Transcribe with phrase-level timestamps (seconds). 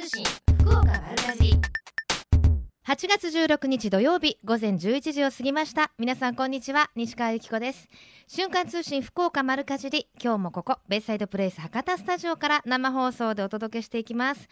[0.00, 0.24] 通信
[0.60, 1.60] 福岡丸かじ
[2.86, 5.92] 8月16日土曜日午前11時を過ぎました。
[5.98, 6.90] 皆さんこんにちは。
[6.96, 7.86] 西川由紀子です。
[8.26, 10.08] 瞬間通信福岡丸かじり。
[10.18, 14.48] 今日もここベイサイドプレイス博多スタジオから生放送でお届けしていきます。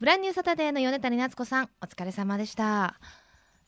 [0.00, 2.98] ブランニューサタデーの米谷夏子さんお疲れ様でした。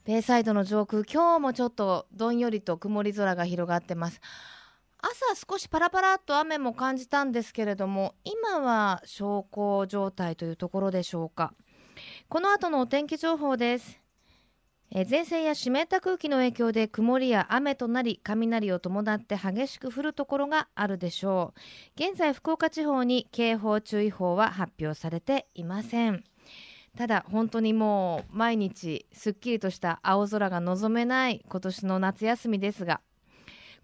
[0.05, 4.21] ベイサイドの上空今日もちょっとどんよりと曇り空が広がってます。
[5.03, 11.55] 朝少しパラパラっと雨も感じたんですけれども今は小康状態というところでしょうか。
[12.29, 14.01] この後のお天気情報です。
[14.93, 21.61] え前線や湿った空気の影響で曇りや雨となり雷を伴って激しく降るところがあるでしょう。
[21.95, 26.25] 現在福岡地方に警報注意報は発表されていません。
[26.99, 33.01] ただ本当にもう毎日すっきりとした青空が望めない今年の夏休みですが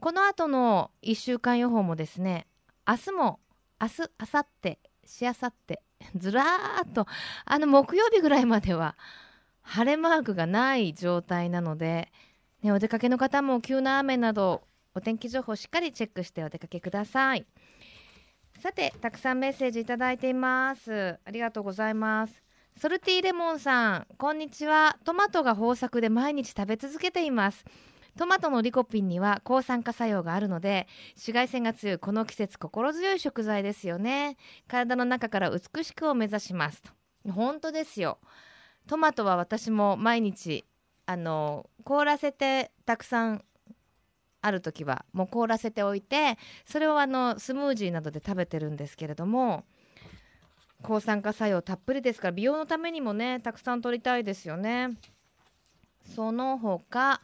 [0.01, 2.47] この後の1週間予報もですね
[2.87, 3.41] 明日も
[3.81, 5.83] 明日明後日しあさって
[6.17, 7.07] ずらーっと
[7.45, 8.97] あの木曜日ぐらいまでは
[9.63, 12.13] 晴れマークがない状態なので、
[12.63, 14.63] ね、お出かけの方も急な雨など
[14.95, 17.47] お天気情報しっかりチェックしてお出かけください。
[18.59, 21.19] さてたくさんメッセージいただいています。
[21.25, 22.43] ありがとうございます。
[22.81, 24.97] ソルティレモンさんこんにちは。
[25.05, 27.65] トマトが豊作で毎日食べ続けています。
[28.17, 34.37] トマトのリコピンには抗酸化作用があるので紫外線が強いこの季節心強い食材ですよね。
[34.69, 36.91] 体の中から美しくを目指しますと。
[37.31, 38.19] 本当ですよ。
[38.87, 40.65] トマトは私も毎日
[41.07, 43.45] あの凍らせてたくさん
[44.41, 49.65] ある時はもう凍らせておいてそれをあのスムージーなどで食べてるんですけれども
[50.83, 54.91] 抗酸化作用たっぷりですから美容のためにもねたくさん取りたいですよね。
[56.15, 57.21] その他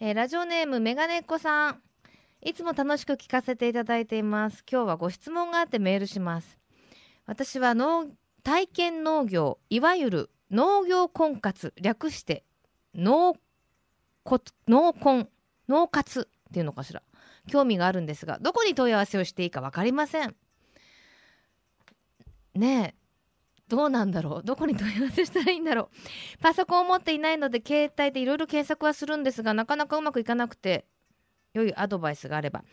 [0.00, 1.82] えー、ラジオネームメガネっ子さん。
[2.40, 4.62] いつも楽しく聞かせていただいています。
[4.70, 6.56] 今日はご質問があってメールします。
[7.26, 8.06] 私は農
[8.44, 12.44] 体験農業いわゆる農業婚活略して
[12.94, 13.34] 農
[14.68, 15.28] 農婚
[15.68, 17.02] 農活っていうのかしら。
[17.48, 20.36] 興味があるんですがどこに問い合わせをしていいか分かりません。
[22.54, 23.07] ねえ
[23.68, 24.42] どうなんだろう？
[24.44, 26.38] どこに問い合わせしたらいいんだろう？
[26.42, 30.86] パソコンを持っていないので携帯でいろいろ検索はするんですがなかなかうまくいかなくて
[31.54, 32.64] 良いアドバイスがあれば。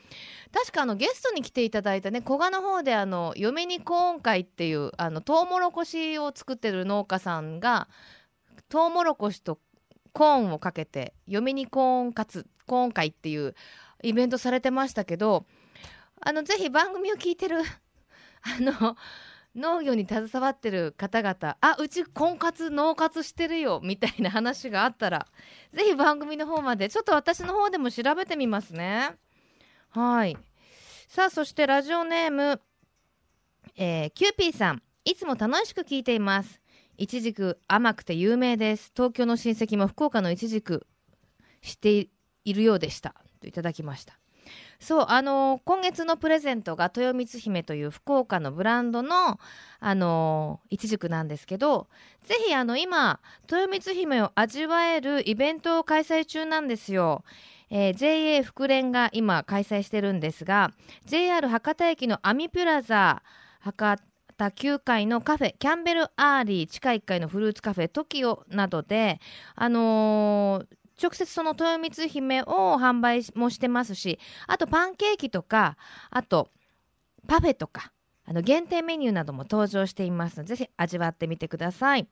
[0.53, 7.89] 確かあのゲストに来ていただいたね古賀の方であの嫁にコーン会っていうあのトウモロコシを作ってる農家さんが
[8.69, 9.59] トウモロコシと
[10.13, 13.53] コーンをかけて嫁にコーンカツコーン会っていう
[14.01, 15.45] イベントされてましたけど
[16.22, 18.95] あのぜひ番組を聞いてるあの
[19.56, 25.28] 農業に携わってる方々あうち婚活農活してるよみたいな話があったら
[25.74, 29.16] ぜひ番組の方までちょっと私の方でも調べてみますね。
[29.90, 30.38] はい。
[31.08, 32.62] さあそしてラジオネーム、
[33.78, 34.82] えー、キューピーさん。
[35.06, 36.60] いつも楽しく聞いています。
[36.98, 38.92] いちじく甘くて有名です。
[38.96, 40.88] 東京の親戚も福岡のいちじく
[41.62, 42.10] して
[42.44, 43.16] いるようでした。
[43.40, 44.18] といただきました。
[44.80, 49.40] そうあの、今月のプレゼントが豊光姫という福岡のブランドの
[49.80, 51.88] あのいちじくなんですけど
[52.24, 53.19] ぜひあの今
[53.50, 57.24] 豊光姫を味わえるイベントを開催中なんですよ。
[57.69, 60.72] えー、JA 福連が今開催してるんですが
[61.06, 63.24] JR 博多駅のアミプラザ
[63.59, 63.97] 博
[64.38, 69.19] 多9階のカフェキャンベルアーリー地下1階のフルーツカフェ TOKIO などで
[69.56, 70.68] あのー
[71.01, 75.78] 直接その豊光姫を販売もしてますしあとパンケーキとか
[76.09, 76.50] あと
[77.28, 77.91] パフェとか
[78.25, 82.07] あの限定メニューなども登場していますのでぜひ味わってみてください。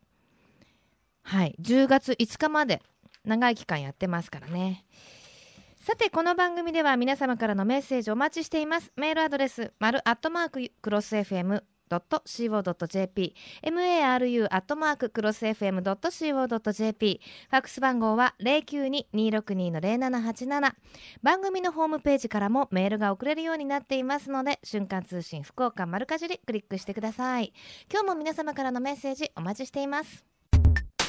[1.24, 1.56] はい。
[1.60, 2.82] 10月5日まで
[3.26, 4.86] 長い期間やってますからね。
[5.82, 8.92] さてこの番組では皆様からのメッセージお待ちしています。
[8.96, 13.34] メールアドレス丸アットマーククロス FM FM.co.jp
[13.64, 20.74] maru アットマーククロス FM.co.jp ファックス番号は092-262-0787
[21.22, 27.54] 番組のホームページからもメールが送れるようになっていますので瞬間通信福岡丸かじりクリックしてください。
[27.92, 30.24] 今日も皆様からのメッセージお待ちしています。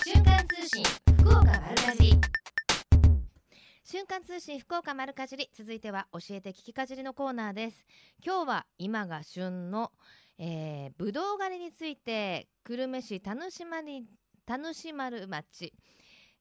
[0.04, 0.84] 瞬間通信
[1.18, 2.14] 福岡丸かじり。
[3.84, 7.86] 瞬間通信福岡丸かじり続いては教えて聞きかじりのコーナーです。
[8.24, 9.92] 今日は今が旬の
[10.38, 14.04] えー、ぶどう狩りについて久留米市田主丸
[14.44, 15.72] 田主丸町、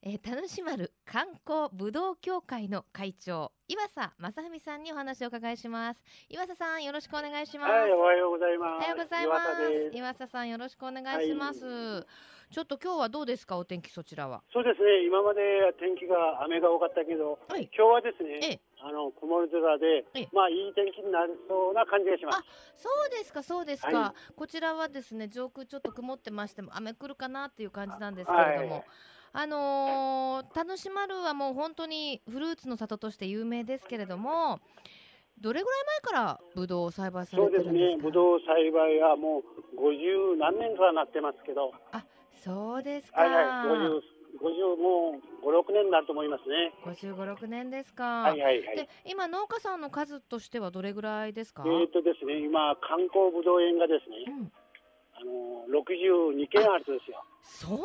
[0.02, 6.02] えー、田主丸観光ぶどう協会の会長岩佐正文さんにお話を伺いします。
[6.28, 7.72] 岩佐さんよろしくお願いします。
[7.72, 8.76] はいおはようございます。
[8.76, 9.40] おはようございま
[9.92, 9.98] す。
[9.98, 12.54] 岩佐さんよろしくお願いします、はい。
[12.54, 13.58] ちょっと今日はどうですか？
[13.58, 14.44] お天気そちらは。
[14.52, 15.06] そうですね。
[15.06, 15.42] 今まで
[15.80, 22.40] 天気が雨が多かったけど、はい、今日はですね、あの曇り空でええ、まあいい天気になりそうな感じがします。
[22.76, 28.84] そうですかそうですか、はこちらはですね上空ちょっと曇ってましても雨来るかなっていう感じなんですけれども、はい。
[29.36, 34.60] あのー、楽しまるはもう本当にフルーツの里として有名ですけれども
[35.40, 37.80] どれぐらい前からブドウを栽培されそうてるんですか？
[37.80, 38.04] ですね。
[38.04, 39.42] ぶどう栽培はも
[39.76, 42.06] う50何年とはなってますけど、あ
[42.44, 43.44] そうですか、はいはい、
[43.90, 44.02] 50、
[44.40, 46.74] 50もう5、6年になると思いますね。
[46.86, 48.78] 55、6年ですか、はいはいはい。
[48.78, 54.52] で今農家さんの数としてはどれぐらいですか、えーとですね、今、観光ぶどう園がですね、うん、
[55.14, 57.24] あの62件あるとですよ。
[57.44, 57.84] そんなに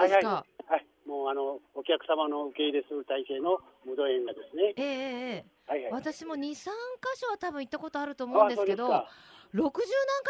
[0.00, 5.92] あるんですか、はい、もうあのお客様の受け入れする体制のぶどう園がですね、ええええはいはい。
[5.92, 6.64] 私も23箇
[7.16, 9.08] 所は多分行ったことあると思うんですけどあ
[9.54, 9.72] 60何箇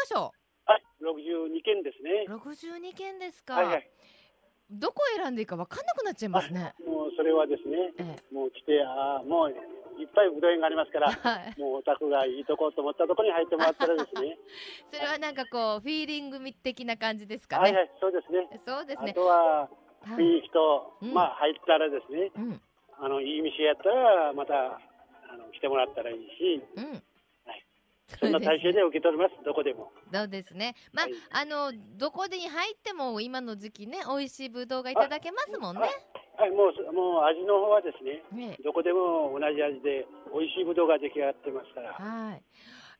[0.07, 0.31] 所？
[0.65, 2.25] はい、62件ですね。
[2.29, 3.89] 62件ですか、はいはい。
[4.69, 6.73] どこを選んでいいか分かんなくなっちゃいますね。
[6.85, 14.37] もうそれはですね、えもう来て、あーもういっぱいぶどう園がありますかえ、ら、はい、もうお宅がいいとこと思ったところに入ってもらったらですね、
[14.93, 17.63] それはなんかこうフィーリング的な感じですかね。
[17.63, 18.47] はいはい、そうですね。
[18.53, 19.13] あそうですね。
[19.13, 19.69] とはは
[20.15, 22.61] い雰囲気と、うんまあ入ったらですね、うん
[23.01, 27.03] あのいい店やったらまたあの来てもらったらいいし、うん。
[28.09, 29.91] はいそんな体制で受け取ります、どこでも。
[30.11, 30.75] そうですね。
[30.91, 35.81] まあ、はいあのどこでに入っても今の時期ね美味しいぶどうがいただけますもんね。
[36.37, 41.93] はい、もうもう味の方はですね、ねどこでも同じ味で美味しいぶどうが出来上がってますから。
[41.93, 42.43] はい。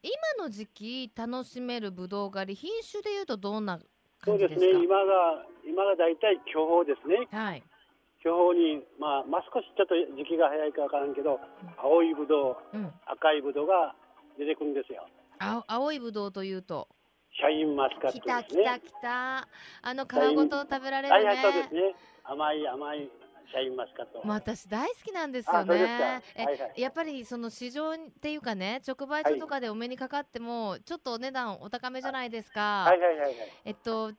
[0.04, 3.80] 今の時期楽しめるぶどう狩り品種でいうとどんな
[4.24, 4.56] そうです。
[4.56, 7.28] ね、今が今が大体巨峰ですね。
[7.32, 7.64] はい。
[8.22, 11.40] 巨峰にまあまあ少しちょっと時期が早いかわからんけど、
[11.78, 12.92] 青いぶどう、うん。
[13.08, 13.96] 赤いぶどうが
[14.40, 15.06] 出てくるんですよ。
[15.38, 16.88] 青青いぶどうというと。
[17.38, 18.64] シャインマスカットきですね。
[18.64, 19.48] たきたきた。
[19.82, 21.42] あの皮ごと食べられるね。
[21.42, 21.96] そうですね。
[22.24, 23.10] 甘い甘い
[23.52, 24.22] シャインマスカット。
[24.26, 26.22] まあ私大好きなんですよね。
[26.36, 32.86] え、はいはいやっぱりその市場っていうかね、直売所とかでお目にかかっても、ちょっとお値段お高めじゃないですか。
[32.88, 33.36] はいはいはいはい。
[33.66, 34.14] えっと、う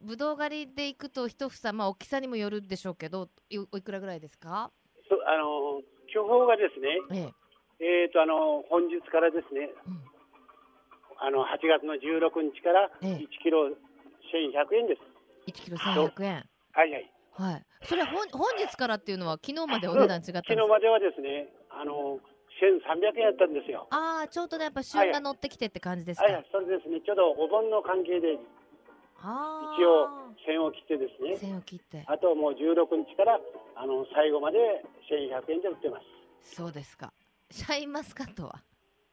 [0.00, 4.70] ぶどう狩りで行くと一房、まあ大きさにもよるでしょうけど、いおいくらぐらいですか？
[5.08, 5.80] そあの
[6.12, 7.32] 巨峰がですね、ええ、
[7.82, 9.98] えーとあの本日からですね、うん
[11.22, 15.02] あの8月の16日からええ1キロ1100円です。
[15.46, 16.42] 1キロ1100円。
[16.72, 17.10] はいはい。
[17.30, 17.66] はい。
[17.86, 20.38] それ本本日からっていうのは昨日までお値段違ったんですか？
[20.42, 22.18] 昨日まではですね、あの
[22.58, 23.86] 1300円やったんですよ。
[23.90, 26.24] ああ、ちょうどねやっぱ旬が乗ってきてって感じですか？
[26.24, 28.38] はいはい、それですね、ちょうどお盆の関係で。
[29.22, 29.24] 一
[29.86, 30.10] 応
[30.44, 32.02] 線を切ってですね、線を切って。
[32.08, 33.38] あともう16日から
[33.76, 34.58] あの最後まで
[35.08, 36.00] 1100円で売ってま
[36.42, 36.56] す。
[36.56, 37.12] そうですか。
[37.52, 38.62] シャインマスカットは？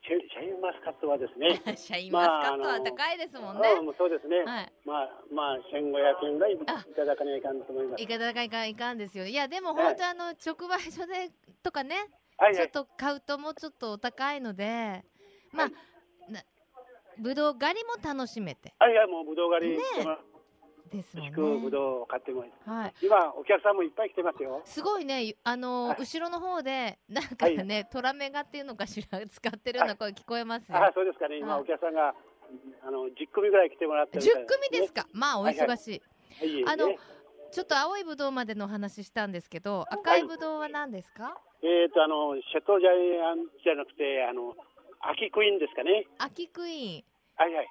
[0.02, 3.70] シャインマスカットはですね、 シャインマスカットは高いですもんね。
[3.74, 4.74] うん、そうですね、はい。
[4.86, 8.04] まあまあ1500円ぐらいいあただかないかんと思います。
[8.04, 9.26] いかだかいかんいかんですよ。
[9.26, 11.30] いやでもはい本当あの直売所で
[11.62, 11.96] とかね、
[12.38, 12.70] はいはいちょっ。
[12.70, 15.04] と買うともうちょっとお高いので、
[15.52, 15.70] まあ、は
[16.30, 16.42] いな
[17.18, 19.84] ぶどう狩りも楽しめてはいはい、もうぶどう狩りね
[20.90, 21.72] ですもん美味しくぶね。
[21.72, 22.94] どうを買ってもはい。
[23.02, 24.62] 今お客さんもいっぱい来てますよ。
[24.66, 30.78] すごいね、あの、はい後ろの方でなんかね、トラメガっていうのかしら使ってるような声聞こえますよ。
[30.78, 32.14] あそうですかね、今はいお客さんが
[32.86, 35.06] あの10組ぐらい来てもらってるみ10たい組ですか？
[35.14, 36.02] まあお忙しい。
[36.40, 36.96] はいいえいえあの
[37.52, 41.36] ちょっと青いぶどうまでのお話したんですけど、赤いぶどうは何ですか？
[41.64, 44.56] えーとあのシェトジャイアンじゃなくてあの
[45.02, 46.06] 秋クイーンですかね。
[46.20, 47.04] 秋クイーン、
[47.36, 47.68] はいはい。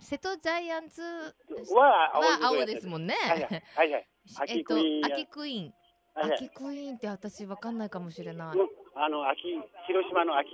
[0.00, 2.10] 瀬戸ジャイアンツは
[2.42, 3.14] 青ですもんね。
[3.22, 4.06] はいはいはいはい。
[4.48, 8.58] えっと秋クイーンや秋クイーン、って私わかんないかもしれない。
[8.58, 9.42] うんあの秋
[9.86, 10.48] 広島の秋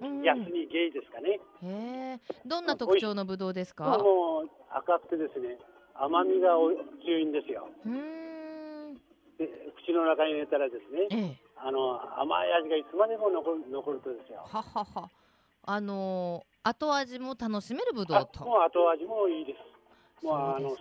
[0.00, 1.40] うん秋安にゲイですかね。
[1.62, 3.98] へえ、どんな特徴のぶどうですか？
[3.98, 5.58] もう赤くてですね
[5.94, 6.70] 甘みがお
[7.02, 7.68] 強いんですよ。
[7.86, 7.92] うー
[8.90, 8.94] ん、
[9.38, 9.48] で
[9.82, 14.44] 口の中に入れたらですねええ、あの甘い味がいつまでも残る残るとですよ。
[14.44, 15.10] ははは。
[15.62, 18.44] あのー後味も楽しめるぶどあうと。
[18.44, 20.24] もう後味もいいです。
[20.24, 20.76] もうあの。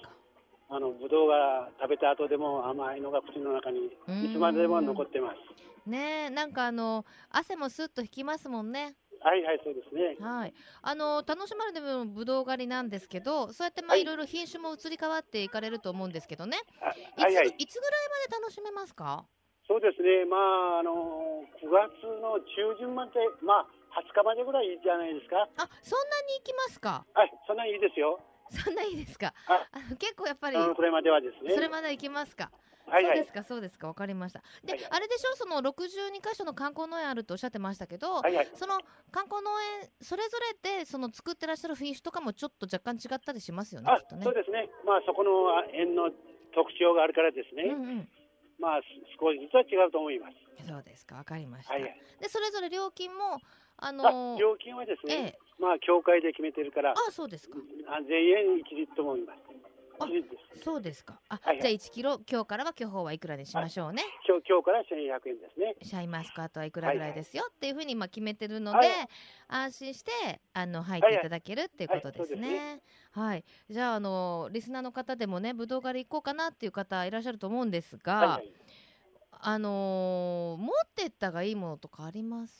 [0.71, 5.89] あのぶどうが食べた後でも甘いのが口の中にいつまでも残ってます。
[5.89, 8.93] ねえ、なんかあの汗もスッと引きますもんね。
[9.23, 10.15] はいはいそうですね。
[10.19, 10.53] はい。
[10.83, 16.59] あの楽しまれてもぶどう狩りなんですけど、そうやってまあはいいろいろ品種も移り変わっていかれると思うんですけどね。
[16.83, 17.55] あいつ,、はいはい。
[17.57, 19.25] いつぐらいまで楽しめますか？
[19.67, 20.25] そうですね。
[20.29, 25.47] まああの9月の中旬までまあ20日までぐらいじゃないですか。
[25.57, 27.05] あ、そんなに行きますか？
[27.13, 28.19] はいそんなんいいですよ。
[28.51, 29.33] そんないいですか？
[29.47, 31.53] ああの結構やっぱりうんこれまではですね。
[31.53, 32.51] それまで行きますか？
[32.89, 34.41] はいはいそうですか、そうですか、わかりました。
[34.63, 38.47] で、はいはいあれでしょ、その62箇所の観光農園あるとおっしゃってましたけど、はいはい。
[38.55, 38.79] その
[39.11, 39.51] 観光農
[39.83, 44.33] 園それぞれでその作ってらっしゃる品種とかもちょっと若干違ったりしますよね、あきっとねそう。
[44.33, 44.69] ですね。
[44.85, 46.09] まあそこのあ園の
[46.55, 47.65] 特徴があるからですね。
[47.65, 48.09] うんうん。
[48.59, 48.81] まあ、
[49.21, 50.67] 少しずつは違うと思います。
[50.67, 51.73] そうですか、わかりました。
[51.75, 52.01] はいはい。
[52.19, 53.39] で、それぞれ料金も、
[53.81, 57.57] あの料金はですえね、え、まあ、協会で決めてるから、あ、そうですか。
[57.87, 59.39] あ全円一律と思います。
[60.63, 61.19] そうですか。
[61.29, 64.03] あ、はいはいじゃあ1キロ、今日からは巨峰はいくらにしましょうね。
[64.27, 65.75] 今日今日から1100円ですね。
[65.81, 68.87] シャインマスカットはいくらぐらいですよっていうふうにまあ決めてるので、はい
[69.51, 70.11] 安心して
[70.53, 72.81] あの入っていただけるっていうことですはいね。
[73.11, 78.53] はい、じゃああのリスナーの方でもねぶどう狩り行こうかなっていう方いらっしゃると思うんですが、はいはい。
[79.41, 82.53] あのー持ってったがいいものとかあります？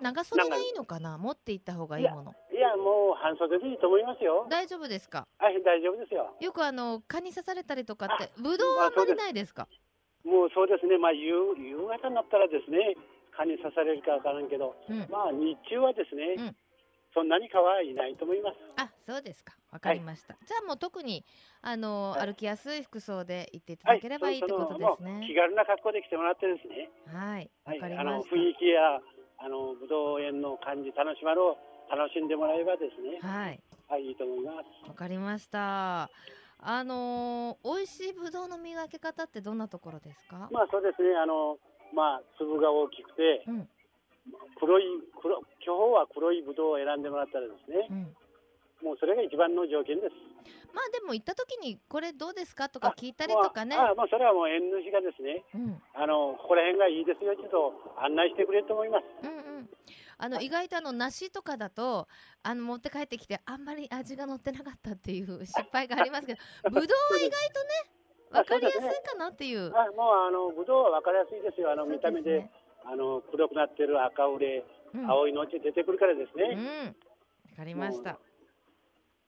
[0.00, 1.18] 長袖がいいのかな？
[1.18, 2.34] 持って行った方がいいもの。
[2.50, 4.46] いや、もう半袖でいいと思いますよ。
[4.48, 5.26] 大丈夫ですか？
[5.38, 6.34] はい、大丈夫ですよ。
[6.40, 9.68] よくあの蚊に刺されたりとかってぶどうはあんまりないですか？
[10.24, 11.28] もうそうですね、まあ夕
[11.60, 12.96] 夕方になったらですね、
[13.36, 15.04] 蚊に刺されるかわからんけど、うん。
[15.10, 16.56] まあ日中はですね、うん
[17.14, 18.56] そんなに蚊はいないと思います。
[18.76, 19.54] あ、そうですか。
[19.70, 20.34] わかりました。
[20.44, 21.24] じゃあもう特に
[21.62, 25.34] あの、はい歩きやすい服装で行っていたはい、だければいいってことですそのもう気ね。
[25.34, 28.98] 軽な格好で来てもらってですね、はい、わはい、かりあのまし雰囲気や
[29.38, 31.56] あのぶどう園の感じ、楽しまの
[31.90, 33.28] 楽しんでもらえばですね、た。
[33.28, 34.88] はい、はい、いいと思います。
[34.88, 36.08] わかりました。
[36.66, 40.48] あのー、美味しいぶどうの見分け方ってどんなところですか？
[40.50, 41.58] まあそうですね、あの
[41.92, 43.68] まあ粒が大きくてうん、
[44.58, 44.84] 黒い
[45.20, 48.86] 黒巨峰は黒いぶどうを選んでもらったらですね、うん。
[48.86, 50.14] もうそれが一番の条件です。
[50.74, 52.68] まあでも行った時にこれどうですか？
[52.68, 53.76] とか聞いたりとかね。
[53.76, 59.04] ああまあそれはもう縁主がですね、うん、あのここら辺がいいですよちょっと案内してくれると思います。
[59.22, 59.68] うん、うん。
[60.16, 62.08] あの意外とあの梨とかだと
[62.42, 66.40] あの持って帰ってきてあんまり味が乗ってなかったっていう失敗がありますけど、
[66.70, 67.68] ぶどうは意外とね
[68.32, 69.72] あわかりやすいかなっていう。
[69.74, 71.72] あもうあのぶどうは分かりやすいですよ。
[71.72, 72.50] あの見た目でね
[72.86, 74.64] あの黒くなってる赤売れ、
[74.94, 76.54] うん青いのち出てくるからですうね。
[76.54, 76.94] ん、わ
[77.56, 78.18] かりました。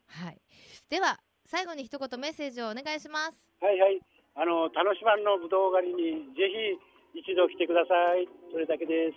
[0.07, 0.41] はい。
[0.89, 3.47] では最後に一言メッセージをお願いします。
[3.61, 4.01] はいはい。
[4.37, 6.47] あの楽しまんのぶどう狩りにぜ
[7.15, 8.29] ひ一度来てください。
[8.53, 9.17] それだけです。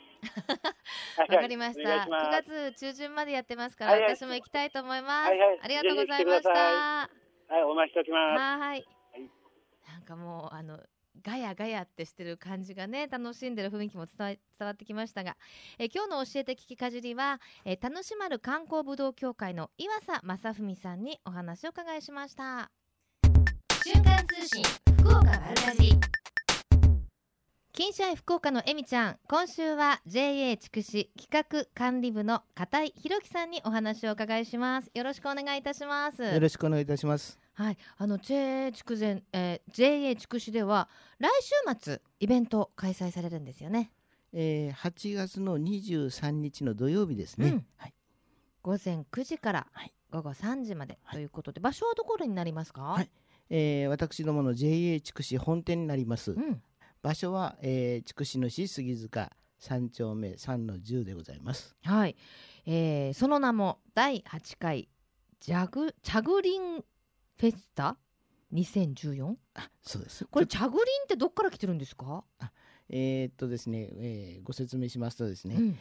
[1.22, 1.90] わかりました。
[1.90, 5.30] お願いします9月中旬までやってますから、はいはい私も行きたいと思います。
[5.30, 6.50] はいはいありがとうございました。
[6.50, 7.10] は
[7.60, 8.40] い、お待ちしておきます。
[8.40, 8.60] はい。
[8.60, 8.86] はい
[9.88, 10.80] なんかもうあの
[11.24, 15.38] ガヤガヤってしてる感じがね楽しんでる雰囲気も伝わ伝わってきましたが、
[15.78, 22.72] えー今日の教えて聞きかじりは、えー楽しまる観光ぶどう協会の岩佐正文さんにお話を伺いしました。
[23.84, 24.64] 瞬間通信
[24.98, 26.00] 福岡丸かじり。
[27.80, 34.92] 金シャイ福岡のえみちゃん今週は JA 筑紫企画管理部の片井弘樹さんにお話をお伺いします。
[34.94, 36.22] よろしくお願いいたします。
[36.22, 37.40] よろしくお願いいたします。
[37.60, 40.88] はい、あの JA 筑前、えー、JA 筑紫では
[41.20, 43.92] 来週末イベント開催されるんですよね。
[44.32, 47.50] えー、8月の23日の土曜日ですね。
[47.50, 47.94] うんはい。
[48.62, 52.82] 午前9時からはい午後3時まではいということで、場所はどころになりますか？
[52.82, 53.10] はい
[53.50, 56.32] えー、私どもの JA 筑紫本店になります。
[56.32, 56.62] うん、
[57.02, 61.76] 場所は、えー、筑紫野市杉塚3丁目3の10でございます。
[61.84, 62.16] はい、
[62.66, 64.88] えー、その名も第8回
[65.42, 66.86] ジャグチャグリン
[67.40, 67.96] フェスタ
[68.54, 69.34] ？2014。
[69.54, 70.26] あ、そうです。
[70.26, 72.24] これチャグリンってどっから来てるんですか？
[72.90, 75.78] えーっとですね、えー、ご説明しますとですね、うん、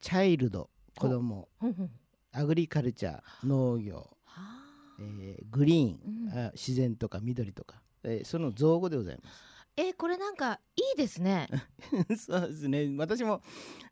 [0.00, 1.90] チャイルド子供、ほんほん。
[2.32, 4.96] アグリカルチャー農業、はあ。
[5.00, 6.00] えー、グリーン、
[6.32, 6.38] うん。
[6.46, 9.42] あ自然とか緑とか、えー、その造語でございます。
[9.76, 11.48] えー、これなんかいいですね。
[12.18, 12.92] そうですね。
[12.98, 13.40] 私も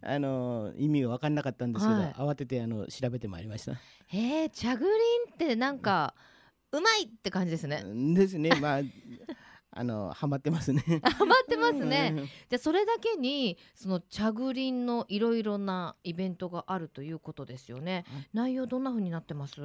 [0.02, 2.12] あの意味が分かんなかったんですけど、はい。
[2.12, 3.72] 慌ててあの調べてまいりました。
[4.12, 4.90] えー、チャグリ
[5.30, 6.20] ンってなんか、う
[6.72, 7.82] まいって感じですね。
[8.14, 8.80] ですねまあ
[9.78, 10.82] あのハマってますね。
[11.02, 12.14] ハマってますね。
[12.16, 12.24] うん。
[12.24, 18.04] じゃあそれだけにそのチャグリンのいろいろなイベントがあるということですよね。
[18.08, 19.60] はい内容どんな風になってます？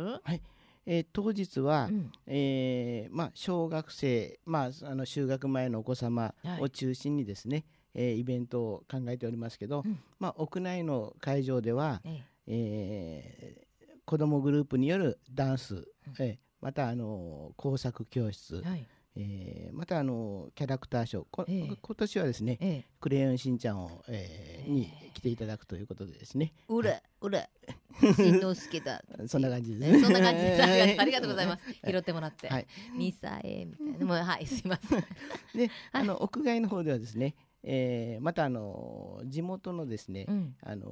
[0.86, 13.72] えー当日は、うんえーまあ、小学生、まあ、あの就学前のお子様はいを中心にですね、えーイベントを考えておりますけど、うんまあ、屋内の会場では、ええー
[14.03, 15.88] 子どもグループによるダンス、
[16.20, 18.87] えーまたあの工作教室え、はい。
[19.15, 22.85] えーまたあのキャラクターショーこ、ええ今年はですねええ。
[23.01, 27.49] 「クレヨンしんちゃんを」えーに来ていただくということでですねうらうら。
[28.15, 29.03] しんのすけだ。
[29.27, 30.01] そんな感じですね、ね。
[30.01, 30.61] そんな感じです。
[31.01, 31.49] ありがとうございす。
[31.49, 31.91] ます。
[31.91, 32.47] 拾ってもらって。
[32.47, 34.05] はいミサエみたいな。
[34.05, 35.03] もうはいすいません。
[35.55, 40.55] で、あの屋外の方ではですね、えーまたあの地元のですね、うん。
[40.63, 40.87] あの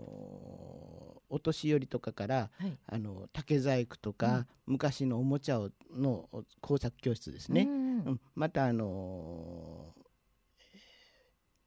[1.31, 2.77] お年寄りとかからはい。
[2.87, 6.27] あの竹細工とか、昔のおもちゃをの
[6.61, 7.63] 工作教室ですね。
[7.63, 9.93] うんうんまたあの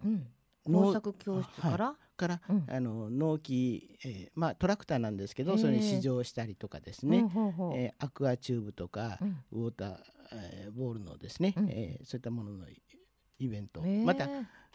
[0.05, 0.27] うん。
[0.67, 1.97] 農工作教室から？
[2.17, 2.67] から、うん。
[2.69, 7.73] あの農機、えーまあトラクターなんですけど、それに試乗したりとかですうんね、ほうほう。
[7.75, 9.39] えーアクアチューブとか、うん。
[9.53, 9.97] ウォーター、
[10.33, 11.71] えーボールのですね、うん。
[11.71, 12.67] えーそういったものの
[13.39, 14.29] イベント、また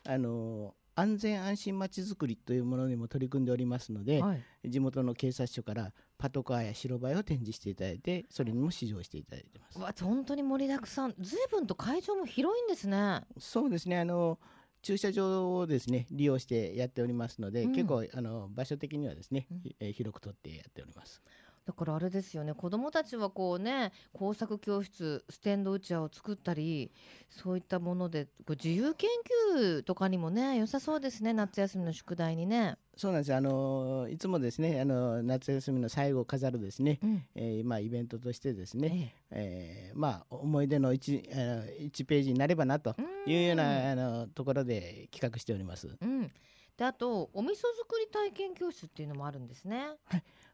[0.09, 4.41] あの安全安心まちづくりというものにも取り組んでおりますので、はい。
[4.69, 9.77] 地元の警察署からパトカーや白バイを展示していただいてそれにも試乗していただいてます。
[9.77, 9.81] う。
[9.83, 11.13] わ本当に盛りだくさん。
[11.19, 13.21] 随分と会場も広いんですね。
[13.37, 13.99] そうですね。
[13.99, 14.39] あの
[14.81, 17.71] 駐車場をですね利用してやっておりますので、うん。
[17.73, 19.59] 結構あの場所的にはですね、うん。
[19.59, 21.21] ひえー広く取ってやっております。
[21.67, 22.53] だからあれですよね。
[22.53, 26.93] 子どもたちはこうね工作教室ステンドうちわを作ったり
[27.29, 29.09] そういったもので自由研
[29.53, 31.33] 究とかにもね良さそうですね。
[31.33, 32.77] 夏休みの宿題にね。
[32.95, 37.25] そうなんですあのいつもですねあの夏休みの最後を飾るですね、うん。
[37.35, 39.93] えーまあ、イベントとしてですね、ええ。
[39.93, 42.95] ーまあ、思い出の 1, あの1ページになればなと
[43.27, 45.89] えいうよううんなあのところで企画しております。
[46.01, 46.31] うん、
[46.77, 49.89] であとお味噌作り体験教室っていうのもあるんですね。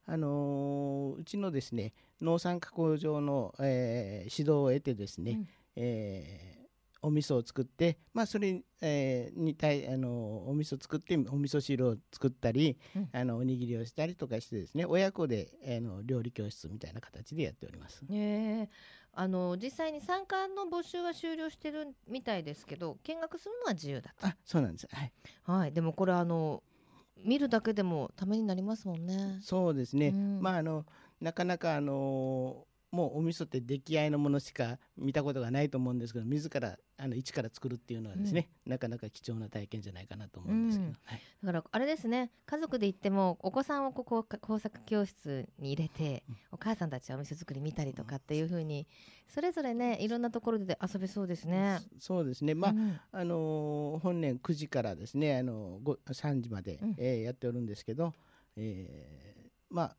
[0.05, 5.47] あのーうちのですね農産加工場の、えー指導を得てですね、うん。
[5.75, 6.63] えー
[7.05, 13.09] お味噌を作って、まあ、それ、えーに対あのお味噌作ってお味噌汁を作ったり、うん。
[13.11, 18.03] あのおにぎりをしたりとかしてですね親子であの料理教室みたいな形でやっております。
[18.09, 18.69] ええ
[19.15, 25.13] あの実際に参加の募集は終了してるみたいですけど見学するのは自由だあそうなんです、はい、
[25.45, 25.51] と。
[25.51, 26.63] はい、でもこれあの
[27.23, 29.39] 見るだけでもためになりますもんね。
[29.41, 30.85] そうですね、うんまああの
[31.21, 41.21] なかなかあのもうお味噌って出来合いのものしか見たことがないと思うんですけど自らあの一から作るっていうのはですね、なかなか貴重な体験じゃないかなと思うんですけど、うんはい。
[41.43, 46.37] だからあれですね家族で行ってもお子さんをここ工作教室に入れて、うん。
[46.51, 48.87] お母さんたちはお店作り見たりとかっていう風に
[49.27, 51.79] それぞれねいろんなところで遊べそうですね。
[51.97, 52.53] そそうですね。
[52.53, 56.95] まあ、うんあのー本年9時からですね、あのー、ご3時まで、うん。
[56.99, 58.13] えーやっておるんですけど、
[58.55, 59.97] えーまあ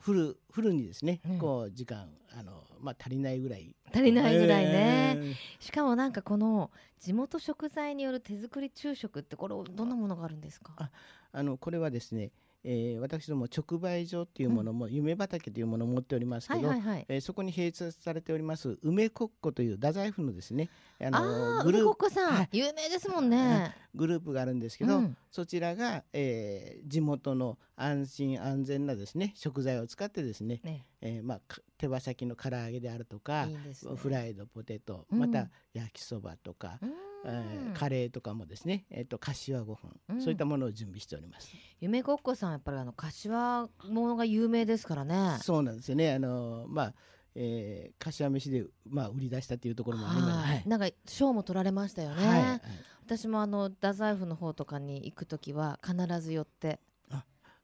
[0.00, 1.38] フルフルにですね、うん。
[1.38, 3.74] こう時間あのまあ足りないぐらい。
[3.92, 5.34] 足りないぐらいね、えー。
[5.58, 10.74] しかもなんかこの地元食材による手作り昼食ってこれどんなものがあるんですか？
[10.76, 10.90] あ
[11.32, 12.30] あのこれはですね、
[12.68, 17.06] えー私ども直売所っていうものも、夢畑というものを持っておりますけど、はいはいはい。
[17.08, 20.68] えーそこに併設されております梅コッコという太宰府のですね
[21.00, 21.10] ああ
[21.58, 22.48] のグループ子さん、はい。
[22.52, 23.72] 有名ですもんね。
[23.94, 25.16] グループがあるんですけど、うん。
[25.30, 30.84] そちらが、えー地元の安心安全なですね食材を使ってですね、ね。
[31.00, 33.56] えーまあ、か手羽先の唐揚げであるとかね。
[33.96, 35.18] フライドポテト、うん。
[35.20, 36.90] また焼きそばとか、うん
[37.24, 40.20] えーカレーとかもですね、えー、と柏ご飯、うん。
[40.20, 41.50] そういったものを準備しております。
[41.80, 45.38] 夢ごっこさんやっぱりあの柏ものが有名ですからね。
[45.42, 46.14] そうなんですよね。
[46.14, 46.94] あのまあ、
[47.34, 50.48] えー、柏飯でまあ売り出したっていうところもあります。
[50.48, 50.62] はい。
[50.66, 52.42] なんか賞も取られましたよね、はい。
[52.42, 52.60] はい。
[53.04, 56.80] 私もあの太宰府の方とかに行く時は必ず寄って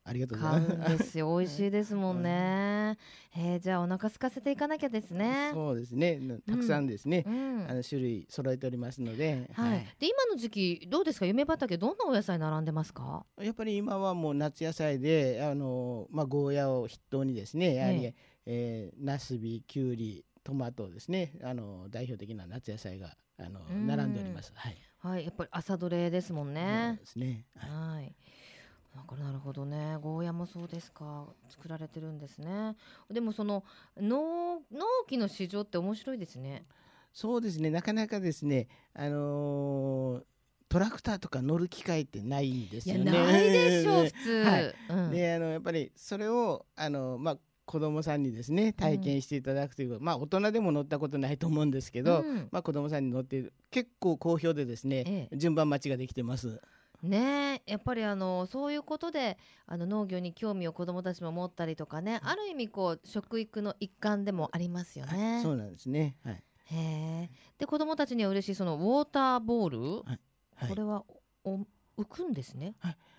[0.05, 0.95] ありがとうござ買いうます。
[0.95, 1.37] んですよ。
[1.39, 2.97] 美味しいですもんね、
[3.37, 5.51] えーじゃあお腹空かせていかなきゃですね。
[5.53, 6.21] そうですね。
[6.47, 7.67] たくさんですね、うん。
[7.71, 11.27] あの種類揃えておりますので、はい、で今の時期どうですか？
[11.27, 13.25] 夢畑どんなお野菜並んでますか？
[13.41, 18.15] やっぱり今はもう夏野菜であの、まあ、ゴーヤを筆頭にですねやはり、え
[18.47, 18.93] え。
[19.01, 21.35] ーナスビキュウリトマトですね。
[21.43, 23.87] あの代表的な夏野菜があのうん。
[23.87, 24.53] 並んでおります。
[24.57, 27.47] はい、はいやっぱり朝どれですもんそうねですね。
[27.57, 27.71] はい。
[27.71, 28.15] はい
[28.95, 29.97] なんかなるほどね。
[30.01, 31.27] ゴーヤもそうですか。
[31.49, 32.77] 作られてるんですね。
[33.11, 33.65] でもその
[33.97, 36.65] 農農機の市場って面白いですね。
[37.13, 37.71] そうですね。
[37.71, 40.25] なかなかですねあのー
[40.69, 43.13] トラクターとか乗る機会ってないんですよね。
[43.13, 44.75] ないでしょうね 普通、はい。
[44.89, 45.11] うん。
[45.11, 52.49] であのやっぱりそれをあのまあ子供さんにですね体験していただくということ、まあ大人でも乗ったことないと思うんですけど、うん。
[52.51, 55.37] まあ子供さんに乗って結構好評でですね、ええ。
[55.37, 56.63] 順番待ちができてます。
[57.03, 65.41] ねえやっぱりあのそういうことであの農業に興味を子どもたちも持ったりとかねある意味こう食育の一環でもありますよね。
[65.43, 66.17] そうなんですね。
[66.25, 66.43] はい。
[66.67, 70.21] へえで子どもたちには嬉しいそのウォーターボール、はい
[70.69, 71.05] これは
[71.45, 71.67] お
[71.99, 72.77] 浮くんですね。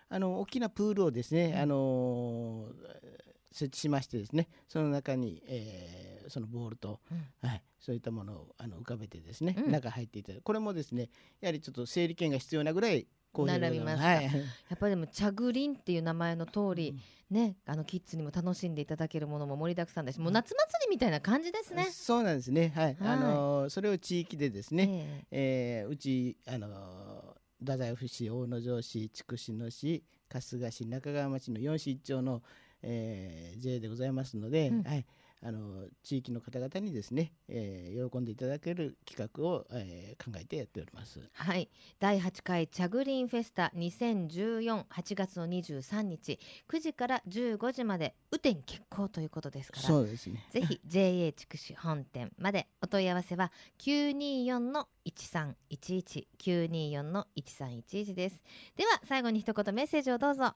[0.09, 10.43] あの大きなプールをですね、うんあのー設置しましてですね、その中に、えーそのボールと、うんはい、そういったものをあの浮かべてですね、うん中入っていただく。
[10.43, 11.09] これもですね、
[11.41, 13.07] やはりちょっと整理券が必要なぐらい
[13.45, 14.07] 並びますか？
[14.07, 14.23] はい。
[14.25, 14.31] や
[14.75, 16.95] っぱりでもチャグリンっていう名前の通り、
[17.31, 21.85] ねあのキッズにも楽しんでいただけるものも盛りだくさんだしもう夏祭りみたいな感じですね。
[21.91, 22.71] そうなんですね。
[22.75, 22.85] はい。
[22.85, 22.97] はい。
[23.01, 25.81] あのーそれを地域でですね、ええ。
[25.81, 27.33] えーうちあのー
[27.65, 32.41] 太宰府市大野城市筑紫野市春日市中川町の4市1町の、
[32.81, 34.83] えー、JA でございますので、うん。
[34.83, 35.05] はい
[35.45, 41.19] あの地域の方々にですね、えー喜んでいただける企画を、えー考えてやっております。
[41.33, 50.45] はい第8回チャグリーンフェスタ20148月の23日9時から15時まで雨天決行ということですからそうですね。
[50.51, 58.41] ぜひ JA 筑紫本店までお問い合わせは924の1311 924の1311です
[58.77, 60.55] では最後に一言メッセージをどうぞ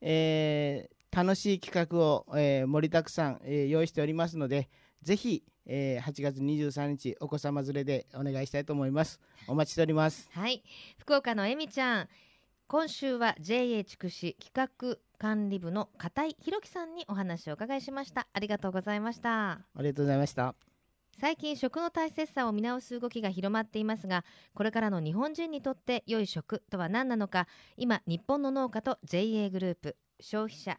[0.00, 4.68] えー楽しい企画を、えー盛りだくさん、えー用意しておりますので、
[5.02, 9.20] ぜひ、えー8月23日お子様連れでお願いしたいと思います。
[9.46, 10.28] お待ちしております。
[10.32, 10.62] はい
[10.98, 12.08] 福岡のえみちゃん
[12.66, 20.54] 今週は JA 筑紫企画管理部の片井弘樹さんにお話をお伺いしましたありがとうございましたありがとうございました。
[21.20, 30.78] 最近食の大切さを見直す動きが広まっていますがこれからの日本人にとって良い食とは何なのか今日本の農家と JA グループ消費者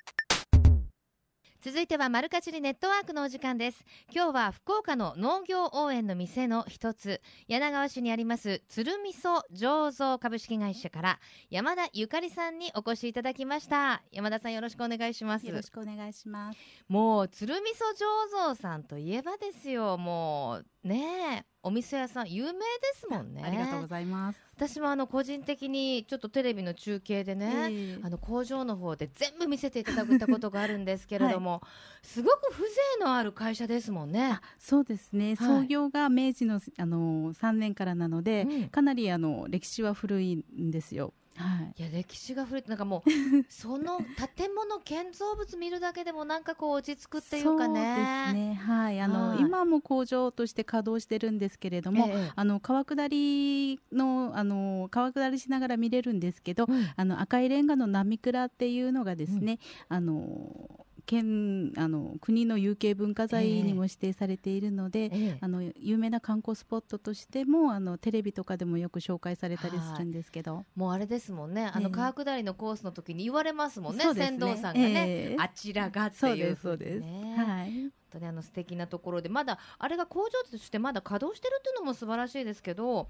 [1.63, 3.85] 続いてはマルカチリネットワークのお時間です。
[4.11, 7.21] 今日は福岡の農業応援の店の一つ。
[7.47, 11.19] 柳川市にあります鶴味噌醸造株式会社から
[11.51, 14.01] 山田ゆかりさんにお越しいただきました。
[14.11, 15.45] 山田さんよろしくお願いします。
[15.45, 16.59] よろしくお願いします。
[16.87, 19.99] もう鶴味噌醸造さんといえばですよ。
[19.99, 22.59] もうねえお味噌屋さん有名で
[22.95, 23.43] すもんね。
[23.45, 24.41] ありがとうございます。
[24.61, 31.63] 私もあの個人的にちょっとテレビの中継でね、ええあの工場の方で全部見せていただいたことがあるんですけれども、
[32.03, 32.65] すごく風
[32.99, 34.39] 情のある会社ですもんね。
[34.59, 35.29] そうですね。
[35.29, 41.13] はい創業が明治のあの3年からなので、うんかなりあの歴史は古いんですよ。
[41.35, 41.73] はい。
[41.77, 43.09] いや歴史が古いってなんかもう
[43.49, 43.97] その
[44.35, 47.95] 建物建造物見るだけでもなんかこう落ち着くっていうかね。
[48.29, 48.53] そうですね。
[48.55, 49.01] はい。
[49.01, 65.37] あの、はい今も工場として稼働してるんですけれども、ええあの川下りのあの川下りしながら見れるんですけど、うんあの赤いレンガの波倉っていうのがですね、あの県あの国の有形文化財にも指定されているので、ええ。
[65.41, 71.69] あの有名な観光スポットとしてもあのテレビとかでもよく紹介されたりするんですけど、もうあれですもんね。
[71.73, 71.95] あのええ。
[71.95, 74.03] 川下りのコースの時に言われますもんね。
[74.05, 74.27] そうです。
[74.27, 75.35] 船頭さんがね、ええ。
[75.37, 77.35] あちらがってそういうですそうです、ね。
[77.37, 77.71] はい。
[77.71, 83.07] 本当にあの素敵なところでまだあれが工場としてまだ稼働してるっていうのも素晴らしいですけど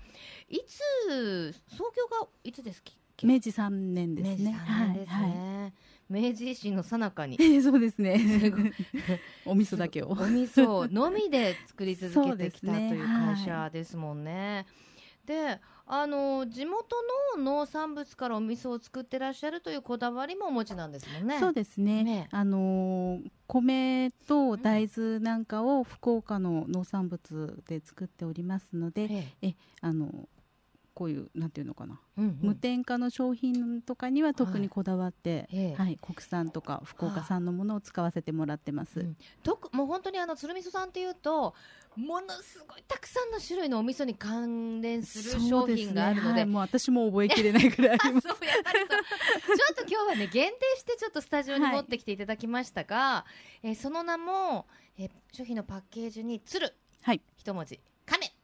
[0.49, 3.27] いつ創業がいつですっけ？
[3.27, 4.51] 明治3年ですね。
[4.51, 5.31] 明治3年ですはいはい。
[5.31, 5.73] ね、
[6.11, 7.37] 明治維新の最中に。
[7.39, 8.19] え えそうですね。
[9.45, 10.09] お味噌だけを。
[10.09, 14.65] お味噌のみで作り続けてきたという会社ですもんね。
[15.25, 16.95] であの地元
[17.37, 21.39] の農産物からお味噌を作ってらっしゃるというこだわりもお持ちなんですもんね。
[21.39, 22.03] そうですね。
[22.03, 22.27] ね。
[22.31, 29.07] あのー米と大豆なんかを福岡の農産物で作っておりますので、え
[29.41, 29.47] え。
[29.49, 30.29] えあの
[31.01, 32.37] こういうなんていうのかな、うんうん。
[32.49, 35.75] 無添加の商品とかには特にこだわって、ええ。
[35.75, 38.99] はい、国産とか福岡産のものを使わせてもらってます。
[38.99, 41.55] うんとくもう本当にあの鶴味噌さんっていうと
[41.95, 46.33] ものすごいたくさんの種類のお味噌に関連する商品があるので。
[46.33, 46.33] ね。
[46.33, 48.29] はいもう私も覚えきれないくらい ちょっと
[49.81, 53.25] 今日はね限定してちょっとスタジオにはい持ってきていただきましたが、
[53.63, 54.67] えーその名も、
[54.99, 56.75] えー商品のパッケージに「鶴。
[57.01, 57.81] はい」一文字「亀」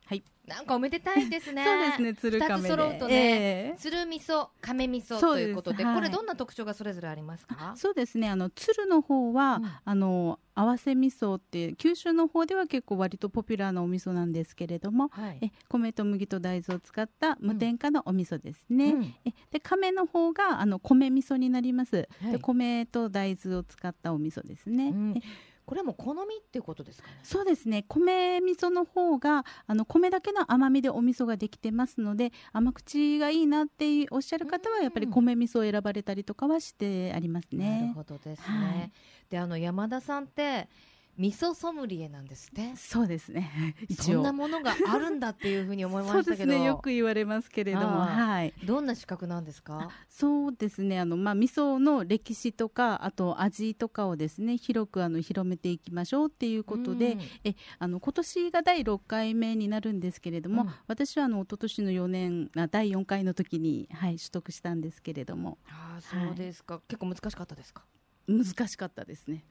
[0.08, 0.24] はい。
[0.48, 1.66] なんかおめでたいですね。
[1.66, 2.70] そうですね鶴亀で。
[2.70, 3.78] 揃うとね、ええ。
[3.78, 5.96] 鶴味噌亀味噌ということではい。
[5.96, 7.74] これどんな特徴がそれぞれありますか？
[7.76, 8.30] そうですね。
[8.30, 9.72] あの鶴の方は、うん。
[9.84, 15.40] あの合わせ味噌って九州の方では結構割とポピュラーなお味噌なんですけれどもはい。
[15.42, 19.14] え米と麦と大豆を使った無添加のお味噌ですね、うん。
[19.26, 22.32] えで亀の方があの米味噌になります、はい。
[22.32, 25.18] で米と大豆を使ったお味噌ですね、うん。
[25.18, 25.22] え
[25.68, 27.20] これはもう好みっていうことですかね？
[27.24, 27.84] そうですね。
[27.90, 37.92] 米味噌の方があの米だけの甘みでお味噌ができてますので甘口がいいなっておっしゃる方はやっぱり米味噌を選ばれたりとかはしてありますなるね。
[37.94, 38.92] ほどですね、はい。
[39.30, 40.70] であの山田さんって
[41.18, 42.76] 味噌ソムリエなんですって。
[42.76, 43.76] そうですね。
[43.90, 44.16] 一応。
[44.16, 46.36] そんなものがあるんだっていうふうに思いましたけど。
[46.36, 46.64] ですね。
[46.64, 47.86] よく言われますけれども。
[48.02, 48.54] はい。
[48.64, 49.90] どんな資格なんですか？
[50.08, 51.00] そうですね。
[51.00, 57.22] あの、まあ、味噌の歴史とかあと味とかをですね広くあの広めていきましょうっていうことで、うん。
[57.44, 60.70] えあの今年が第6回目になるんですけれども、うん。
[60.88, 65.58] 私はあの一昨年の4年あ第4回の時に、はい、取得したんですけれども。
[65.68, 67.84] ああそうですか、結構難しかったですか？
[68.28, 69.46] 難しかったですね。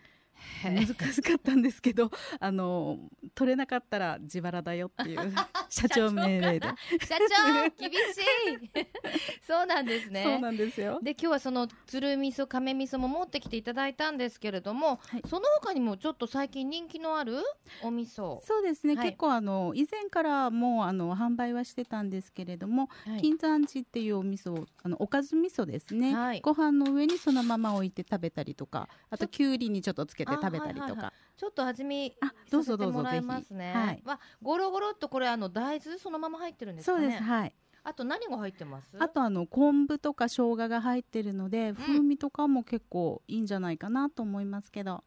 [0.64, 2.98] へ難しかったんですけどあの
[3.34, 5.32] 取れなかったら自腹だよっていう
[5.68, 6.68] 社長命令で、
[7.00, 8.86] 社長厳しい。
[9.46, 10.22] そうなんですね。
[10.24, 11.00] そうなんですよ。
[11.02, 15.22] で今日はその鶴味噌亀味噌も持ってきていただいたんですけれども、はい。
[15.26, 17.38] その他にもちょっと最近人気のある
[17.82, 19.06] お味噌、そうですね、はい。
[19.06, 23.22] 結構あの以前からもうあの販売はしてたんですけれども、はい。
[23.22, 26.40] 金山寺っていうお味噌あのおかず味噌ですね、はい。
[26.40, 33.72] ご飯の上にそのまま置いて食べたりとかあときゅうりにちょっとつけて食べたりとか、あはいはいはちょっと味見あどうぞどうぞさせてもらいますね。
[33.74, 34.02] ぜひはい。
[34.04, 37.06] わゴロゴロっとこれあの大豆そのまま入ってるんですそかね。
[37.06, 37.22] うです。
[37.22, 37.54] はい。
[37.84, 38.96] あと何が入ってます？
[38.98, 45.04] あとあの昆布とか生姜が入ってるので、風味とかも結構いいんじゃないかなと思いますけど。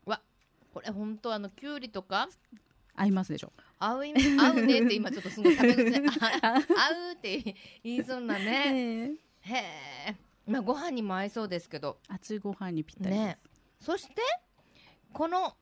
[0.73, 2.29] これ本当あのきゅうりとか？
[2.95, 3.51] 合いますでしょ。
[3.79, 9.17] 合うい合うねって今ちょっとすごい食べ口合うって言いそうなね。
[9.43, 9.53] ええ。
[9.53, 9.55] へ
[10.09, 10.15] え。
[10.45, 11.97] まあご飯にも合いそうですけど。
[12.07, 13.37] 熱いご飯にぴったりです、ね。
[13.81, 14.21] そして
[15.13, 15.55] この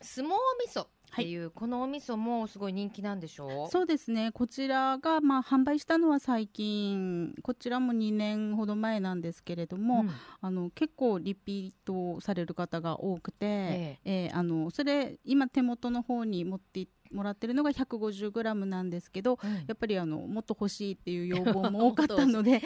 [0.00, 0.30] 相撲
[0.66, 3.66] 味噌っていう、このお味噌もすごい人気なんでしょ？
[3.66, 4.30] うそうですね。
[4.32, 10.10] こちらがまあ販売したのは最近こちらも2年ほど前なんですけれども、ん。
[10.40, 14.30] あの結構リピートされる方が多くて、ええ。
[14.32, 19.54] ーあのそれ今手元の方に持ってもらってるのが 150g なんですけどうん。
[19.54, 22.60] やっぱりあのもっと欲しいっていう要望も多かったのではい。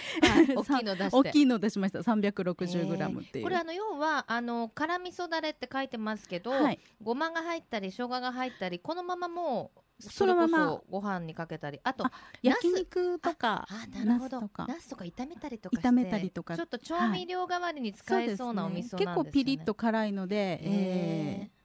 [0.57, 1.17] 大きいの出して。
[1.17, 2.01] 大きいの出しました。
[2.01, 10.59] 360g っていう、これあの要はあの辛味噌だれって書いてますけど、はい、ごまが入ったり生姜が入ったりこのままもうそのまま。
[10.59, 14.41] れこそご飯にかけたりあとあ焼肉とかあなるほど。
[14.67, 15.05] ナスとか。
[15.05, 21.64] 炒めたりとか炒めたりとかちょっと調味料代わりに使えそうなお味噌なんですよね、結構ピリッと辛いので、ええー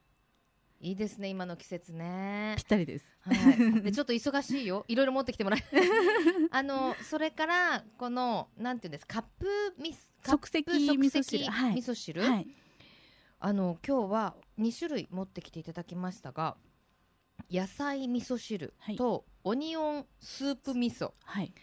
[0.81, 2.53] いいですね今の季節ね。
[2.53, 3.05] ーぴったりです。
[3.19, 4.85] はい、 でちょっと忙しいよ。
[4.87, 5.61] いろいろ持ってきてもらえ
[6.51, 11.51] あのそれからこのなんていうんですカップミスカップ即席味噌即席汁。
[11.51, 11.73] はい。
[11.73, 12.47] 味噌汁、はい。
[13.41, 16.57] あの今日は2種類持ってきていただきましたが
[17.51, 18.95] 野菜味噌汁はい。
[18.95, 21.11] とオニオンスープ味噌。
[21.25, 21.53] はい。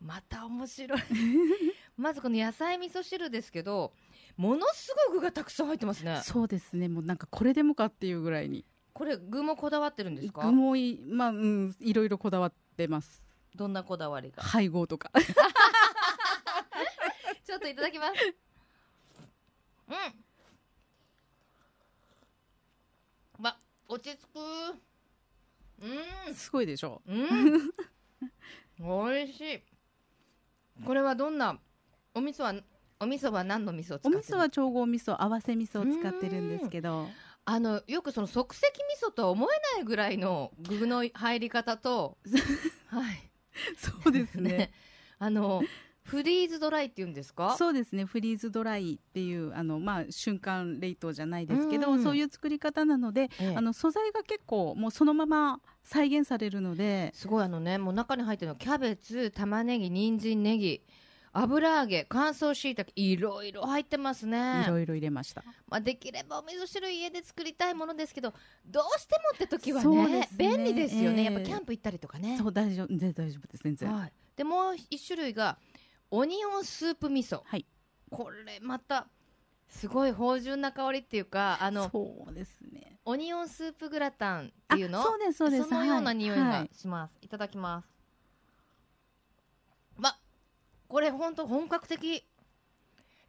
[0.00, 1.00] また面白い。
[1.96, 3.92] まずこの野菜味噌汁ですけど
[4.38, 10.42] ものすごい具がたくさん入ってますねそうですねもうなんかこれでもかっていうぐらいにこれ具もこだわってるんですか？
[10.46, 13.22] 具もいまあうんいろいろこだわってます
[13.54, 14.42] どんなこだわりが？
[14.42, 15.10] 配合とか
[17.44, 18.12] ちょっといただきます。
[19.88, 19.92] う
[23.40, 23.44] ん。
[23.44, 24.38] わ、落ち着く。
[26.30, 27.12] うすごいでしょん。
[27.12, 27.70] うん。
[29.10, 29.62] 美味しい。
[30.84, 31.58] これはどんな？
[32.14, 32.52] お味噌は、
[33.00, 37.08] お味噌は何の味噌を使ってるお味噌は調合味噌合わせ味噌を使ってるんですけど。
[37.50, 38.62] あのよくその即席
[39.00, 42.18] 味噌とは思えないぐらいの具の入り方と
[42.88, 43.30] はい。
[43.78, 44.70] そうですね。
[45.18, 45.62] あの
[46.02, 47.56] フリーズドライっていうんですか？
[47.56, 48.04] そうですね。
[48.04, 52.02] フリーズドライっていうあの、まあ、瞬間冷凍じゃないですけど、うん。
[52.02, 53.56] そういう作り方なので、ええ。
[53.56, 60.82] あの素材が結構もうそのまま再現されるのですごいあのねもう中に入ってるのキャベツ玉ねぎ人参ネギ
[61.40, 64.64] 油揚げ乾燥しいたけいろいろ入ってますね。
[64.66, 65.42] いろいろ入れました。
[65.68, 68.32] まあ、できればお味噌汁家で作りたいものですけど
[68.66, 70.28] どうしてもって時はねね。
[70.36, 71.24] 便利ですよね、ええ。
[71.24, 72.36] やっぱキャンプ行ったりとかね。
[72.38, 73.92] そう大丈夫全然大丈夫です全然。
[73.92, 75.58] はい、でもう一種類が
[76.10, 77.42] オニオンスープ味噌。
[77.44, 77.66] はい。
[78.10, 79.06] これまた
[79.68, 82.98] すごい芳醇な香りっていうかあのそうですね。
[83.04, 85.00] オニオンスープグラタンっていうの？
[85.00, 85.68] あそうですそうです。
[85.68, 87.84] そのような匂いはがします、い、ただきます。
[87.84, 87.97] わ
[90.88, 92.24] これ本当本格的。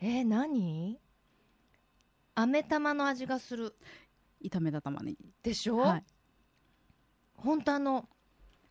[0.02, 0.98] えー、何？
[2.36, 3.76] 飴玉の味がする。
[4.40, 5.34] い炒めた玉ねぎ。
[5.44, 6.04] でしょ、はい。
[7.36, 8.08] 本当あの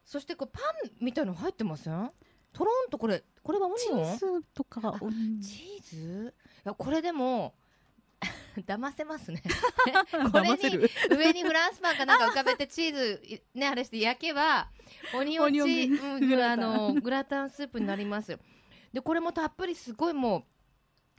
[0.04, 2.10] そしてこうパンみたいの入ってません？
[2.54, 4.14] とろんとこれこれはオチニオン？
[4.14, 4.80] ーズとか
[5.42, 6.34] チーズ？
[6.64, 7.54] いやこれでも
[8.66, 9.42] 騙せますね。
[10.32, 14.70] これに上にフランスパンかなんか浮かべてチーズいねあれして焼けば
[15.14, 18.38] オニオンチーうんグラタンあのグラタンスープになります
[18.92, 20.46] でこれもたっぷりすごいも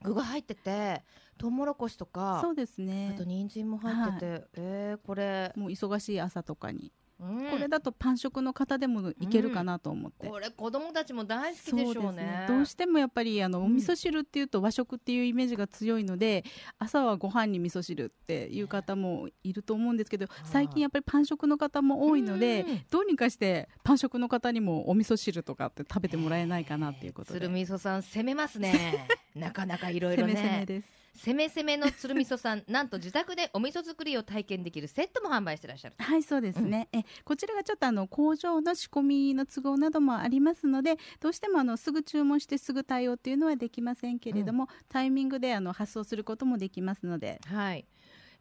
[0.02, 1.04] う具が入ってて
[1.40, 3.14] トウモロコシとかそうですね。
[3.16, 3.24] あと。
[3.24, 7.50] 人参も入ってて、えー、これ、もう忙しい朝とかに、うん。
[7.52, 10.28] これだとパン食の方でもいけるかなと思って。
[10.28, 12.46] これ子供たちも大好きでしょうね。
[12.48, 16.44] どうしてもやっぱりあのうんお味噌汁っていうと和食っていうイメージが強いので、
[16.78, 22.82] 朝はご飯に味噌汁っていう方もいると思うんですけど最近やっぱりパン食の方も多いのでうん。
[22.90, 27.40] どうにかしてパン食の方にもお味噌汁とかって食べてもらえないかなっていうことで。
[27.40, 29.08] 鶴味噌さん攻めますね。
[29.36, 35.96] なかなかいろいろ攻め攻めねです攻め攻めの鶴味噌さん なんと自宅でお味噌作りを体験できるセットも販売してらっしゃる。
[36.00, 47.42] はいそうですね、えこちらがちょっとあの工場の仕込みの都合などもありますのでどうしてもあのすぐ注文してすぐ対応っていうのはできませんけれども、タイミングであの発送することもできますので。
[47.46, 47.86] はい。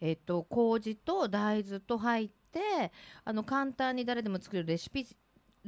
[0.00, 2.92] えっと麹と大豆と入って
[3.24, 5.04] あの簡単に誰でも作れるレシピ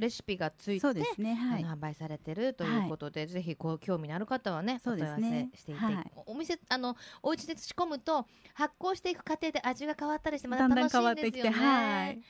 [0.01, 1.63] レシピがついてそうですねはい。
[1.63, 5.23] 販売されてるということで、ぜひこう興味のある方はねお問い合わせ
[5.55, 6.11] していて、はい。
[6.15, 11.67] おお店あのお家で仕込むと発酵していく過程で味が変わったりしてまただんだん楽しい変わってきてんですよね。
[11.67, 12.21] はい。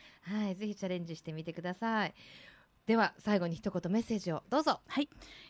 [0.46, 2.14] はい、ぜひチャレンジしてみてください。
[2.88, 4.80] では最後に一言メッセージをどうぞ。
[4.88, 5.08] はい、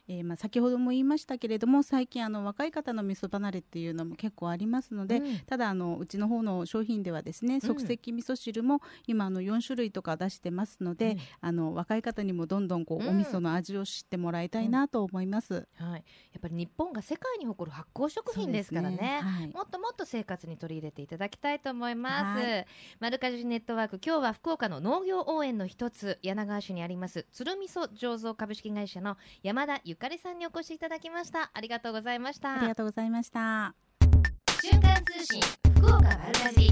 [0.08, 5.40] えーまあ、先ほども言いましたけれども最近あの若い方の味噌離れっていうのも結構ありますので、うん。
[5.40, 11.20] ただあのうちの方の商品ではですね即席味噌汁も今あの4種類とか出してますので、うん。
[11.42, 13.10] あの若い方にもどんどんこう、うん。
[13.10, 15.54] お味噌の味を知ってもらいたいなと思います。
[15.54, 15.98] はい、や
[16.38, 18.98] っぱり日本が世界に誇る発酵食品ですからね。
[18.98, 19.48] そうですはい。
[19.48, 22.42] もっともっと生活に取り入れていただきたいと思います。
[22.42, 22.66] は
[23.00, 31.52] マルカジネットワーク今日は福岡の農業応援の一つ柳川市にあります鶴味噌醸造株式会社の山田ゆかりさんにお越しいただきました。
[31.54, 32.56] ありがとうございました。
[32.56, 33.76] ありがとうございました。
[34.62, 35.42] 瞬間通信
[35.76, 36.72] 福岡丸かじ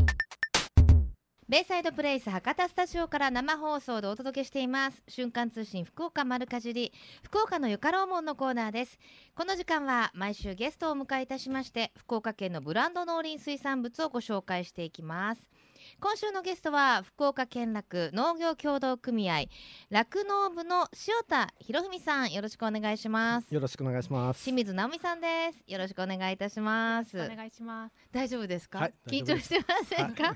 [1.48, 5.02] ベイサイドプレイス博多スタジオから生放送でお届けしています。
[5.08, 6.94] 瞬間通信福岡丸かじり。
[7.24, 9.00] 福岡のゆかろうもんのコーナーです。
[9.40, 15.50] この時間は毎週ゲストをお迎えいたしまして福岡県のブランド農林水産物をご紹介していきます
[16.00, 19.46] 今週のゲストは福岡県楽農業協同組合
[19.90, 23.54] 酪農部の塩田博文さんよろしくお願いします。
[23.54, 24.44] よろしくお願いします。
[24.44, 25.64] 清水直美さんです。
[25.68, 27.18] よろしくお願いいたします。
[27.20, 27.96] お願いします。
[28.12, 30.36] 大丈夫ですか、はい緊張してませんか？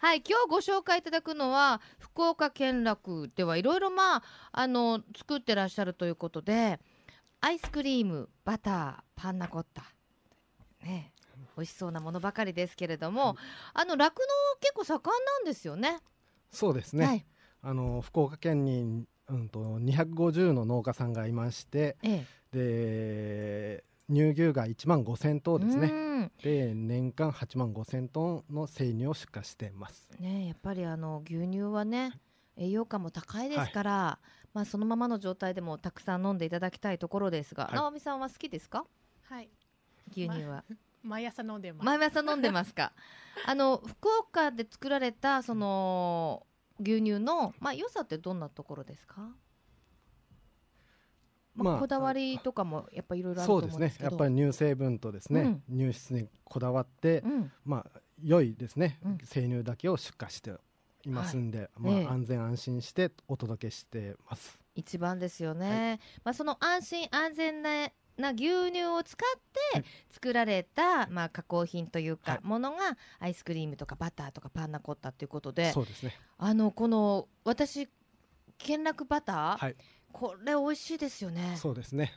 [0.00, 6.80] はい、今日ご紹介いただくのは福岡県楽ではいろいろまああの作ってらっしゃるということで
[7.40, 9.84] アイスクリームバターパンナコッタ。
[10.84, 11.11] ね
[11.62, 13.36] 美味しそうなものばかりですけれども、
[13.72, 14.26] あの酪農
[14.60, 16.00] 結構盛んなんですよね。
[16.50, 17.06] そうですね。
[17.06, 17.24] はい。
[17.62, 25.88] あの福岡県にうんと250の農家さんがいまして、えで乳牛が1万5000え頭ですね。
[25.92, 26.32] うん。
[26.42, 30.10] で年間8万5000トンの生乳を出荷しています。
[30.18, 32.12] ねやっぱりあの牛乳はね
[32.56, 34.18] 栄養価も高いですから、
[34.52, 37.74] まあそのままの状態でもたくさん飲んでいただきたいところですが、はい。
[37.76, 38.84] 直美さんは好きですか？
[39.22, 39.48] はい。
[40.10, 40.64] 牛乳は、
[41.02, 41.86] 毎朝飲んでます。
[41.86, 42.92] 毎朝飲んでますか？
[43.46, 46.46] あの福岡で作られたその
[46.80, 49.32] 牛乳のまあ良さってどんなところですか、まあ
[51.64, 53.98] まあこだわりとかもやっぱいろいろあるとそうです思うんです。
[53.98, 54.12] けどね。
[54.12, 55.78] やっぱり乳成分とですね、うん。
[55.78, 57.52] 乳質にこだわって、うん。
[57.64, 59.18] まあ良いですね、うん。
[59.24, 60.54] 生乳だけを出荷して
[61.04, 62.06] いますんで、まあ、ええ。
[62.06, 64.58] 安全安心してお届けしてます。
[64.74, 69.40] 一番ですよね、まあ、その安心安全なな牛乳を使っ
[69.72, 76.14] てはい作られた、まあ、加工品というか、はいものがアイスクリームとかバターとかパンナコッタということでそうですね。
[76.38, 77.88] あのこの私
[78.58, 79.76] 健楽バター、はい。
[80.12, 82.12] これ美味しいですよねそうですね。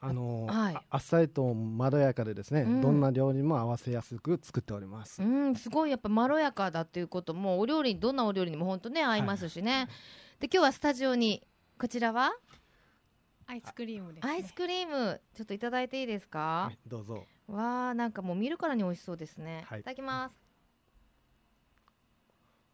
[0.00, 5.22] あのーはいああっさりとまろやかでですね、うんどんな料理も合わせやすく作っております。
[5.22, 9.88] うんすごいやっぱまろやかだっていうこともお料理にどんなお料理にも本当ね合いますしね、
[10.38, 11.42] で今日はスタジオに
[11.78, 12.32] こちらは
[13.50, 14.30] アイスクリームです、ね。
[14.30, 17.24] アイスクリームちょっといただいていいですか、はい、どうぞ。
[17.48, 19.80] わあなんかもう見るからに美味しそうですね、はい。
[19.80, 20.34] い、ただきます。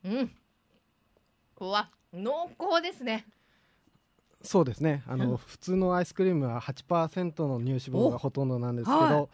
[0.04, 0.30] うん。
[1.60, 3.24] うわ濃厚ですね。
[4.42, 5.04] そうですね。
[5.06, 5.36] あの、うん。
[5.36, 9.28] 普通のアイスクリームは8%の乳脂肪がほとんどなんですけど、はい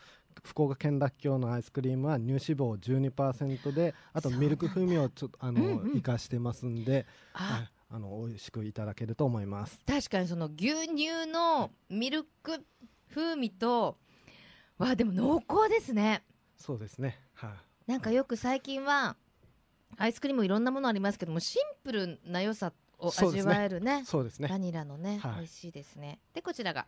[0.44, 5.92] 福岡県らっきょうのアイスクリームは乳脂肪12%で、あとミルク風味をちょっとあの、うんうん。
[5.96, 9.81] 生かしてますんで、はあい、あの美味しくいただけると思います。
[9.87, 12.64] 確かにその牛乳のミルク
[13.12, 13.98] 風味と
[14.79, 16.22] わあでも濃厚ですね。
[16.57, 17.18] そうですね。
[17.35, 17.48] は
[17.87, 17.90] い。
[17.90, 19.16] なんかよく最近は
[19.96, 24.05] アイスクリームいろんなものありますけどもシンプルな良さを味わえるね。
[24.07, 24.48] そうですね。
[24.48, 24.57] バ。
[24.57, 25.35] ニラのね、はい。
[25.38, 26.20] 美味しいですね。
[26.33, 26.87] でこちらが。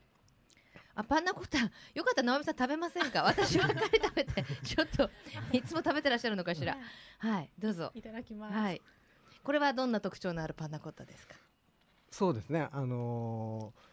[0.95, 1.59] あパンナコッタ
[1.95, 3.23] よかったら直美さん食べませんか？
[3.27, 5.11] 私ばっかり食べてちょっと
[5.53, 6.77] いつも食べてらっしゃるのかしら？
[7.19, 7.91] はいどうぞ。
[7.95, 8.55] いただきます。
[8.55, 8.81] はい
[9.43, 11.35] これはどんな特徴のあるパンナコッタですか？
[12.11, 12.69] そうですね。
[12.73, 13.93] あのー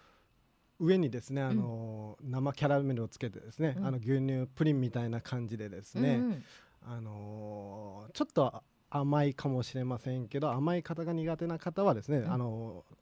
[0.82, 3.86] 上にですね、あのー生キャラメルをつけてですね、うん。
[3.86, 6.26] あの牛乳プリンみたいな感じでですね、うん。
[6.28, 6.44] うん
[6.88, 12.32] あのーちょっと甘いかもしれませんけど甘い方が苦手な方はですね、ん。
[12.32, 12.96] あのー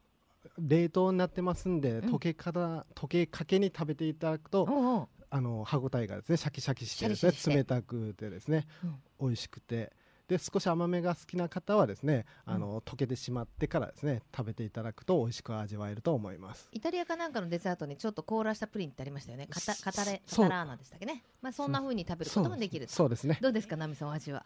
[0.58, 2.14] 冷凍になってますんで、うん。
[2.14, 5.08] 溶け方溶けかけに食べていただくと、おうおう。
[5.30, 8.96] あの歯ごたえがですねシャキシャキしてですね冷たくてですね、うん。
[9.20, 9.92] 美味しくて
[10.28, 16.68] で少し甘めが好きな方はですねあの、溶けてしまってからですね食べていただくと美味しく味わえると思います。
[16.70, 19.46] イタリアかなんかのデザートにちょっと凍らしたプリンってありましたよね。
[19.48, 21.24] カタカタレカタラーナでしたっけね。
[21.40, 22.92] まあそんな風に食べることもできると。
[22.92, 23.38] そうですね。
[23.40, 24.44] どうですかナミさんお味は？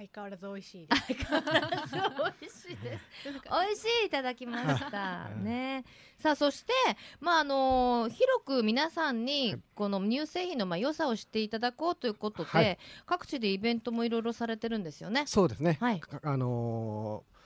[0.00, 1.02] 相変わらず美味しいです。
[1.08, 3.04] 美味しいです。
[3.44, 4.06] 美味しい。
[4.06, 4.10] い。
[4.10, 5.28] ただきました。
[5.28, 5.84] ね。
[6.18, 6.72] さあそして
[7.20, 11.48] まああの広く皆さんにこの乳製品のまあ良さを知ってい。
[11.50, 12.10] ただこうとい。
[12.10, 12.78] うことで、はい。
[13.06, 14.08] 各地でイベントもい。
[14.08, 14.22] ろい。
[14.22, 15.24] ろされてるんですよね。
[15.26, 16.00] そうですね、はい。
[16.00, 17.40] かあのー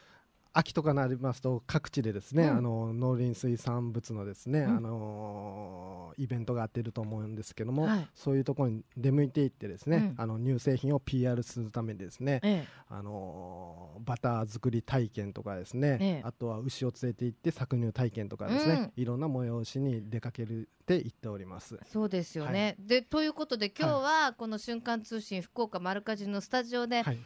[0.56, 8.08] 秋とかなりますと各地でですね、うんあの農林水産物のですね、うんあのーイベントがあっていると思うんですけども、はい。
[8.14, 10.14] そういうところに出向いていってですね、うん。
[10.16, 16.22] あの乳製品を PR するためにですね、えあのーバター作り体験とかですね、ええ。
[16.24, 21.78] あとは牛を連れて行って搾乳体験とかですね、いろんな催しに出かけるって言っております。
[21.80, 22.76] え、そうですよね。
[22.78, 27.18] でということで今日はこの瞬間通信福岡丸かじりのスタジオで、はい、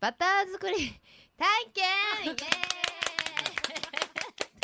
[0.00, 1.84] バター作り体験
[2.24, 2.85] イエーイ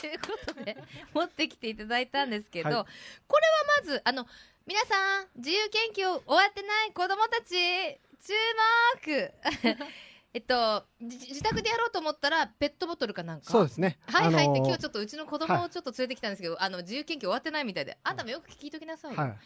[0.03, 0.77] ということで
[1.15, 2.85] 持ってきていただいたんですけど、はい。
[3.29, 3.47] これ
[3.87, 4.27] はまずあの
[4.67, 7.55] 皆さん自由研究終わってない子供たち
[8.27, 8.33] 注
[9.07, 9.33] 目。
[10.35, 13.49] えっとじ自宅でやろうと思ったらペットボトルかなんか。
[13.49, 13.99] そうですね。
[14.07, 19.37] はいはいって、あのー今日ちょっとうちの子供をちょっと連れてきたんですけど、あの自由研究終わってないみたいであんたもよく聞いときなさいよ、はい、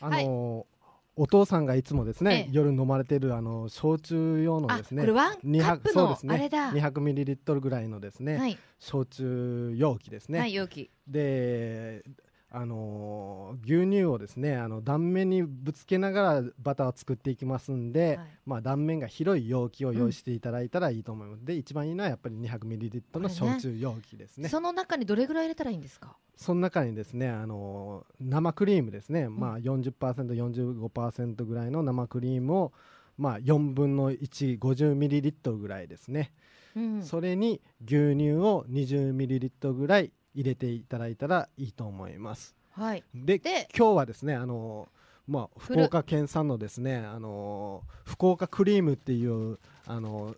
[0.00, 0.75] あのー
[1.16, 2.52] お父さんがいつもですね、ええ。
[2.52, 10.90] 夜飲まれてるあの焼酎用のあですねこれワンカップのあれだ、200ミリリットルぐらいのですね、はい、焼酎容器ですね、はい容器。
[11.08, 12.04] で
[12.50, 18.26] あのー牛乳をですねあの断面にぶつけながらバターを作っていきますんで、はい。
[18.46, 24.48] まあ、断面が広い容器を用意していただいたらいいと思います、で一番いいのはやっぱり200ミリリットルの焼酎容器ですね。
[24.48, 26.16] その中にどれぐらい入れたらいいんですか？
[26.36, 29.92] その中にですね、あのー生クリームですね、まあ40%、
[30.34, 32.72] 45%ぐらいの生クリームを、
[33.18, 36.32] まあ、4分の1、50ミリリットルぐらいですね、
[36.76, 37.02] うん。
[37.02, 42.54] それに牛乳を20ミリリットルぐらい入れていただいたらいいと思います。
[42.70, 43.02] はい。
[43.14, 50.36] でで今日はですね、あのーまあ、福岡県産のですね、あのー福岡クリームっていう、あのー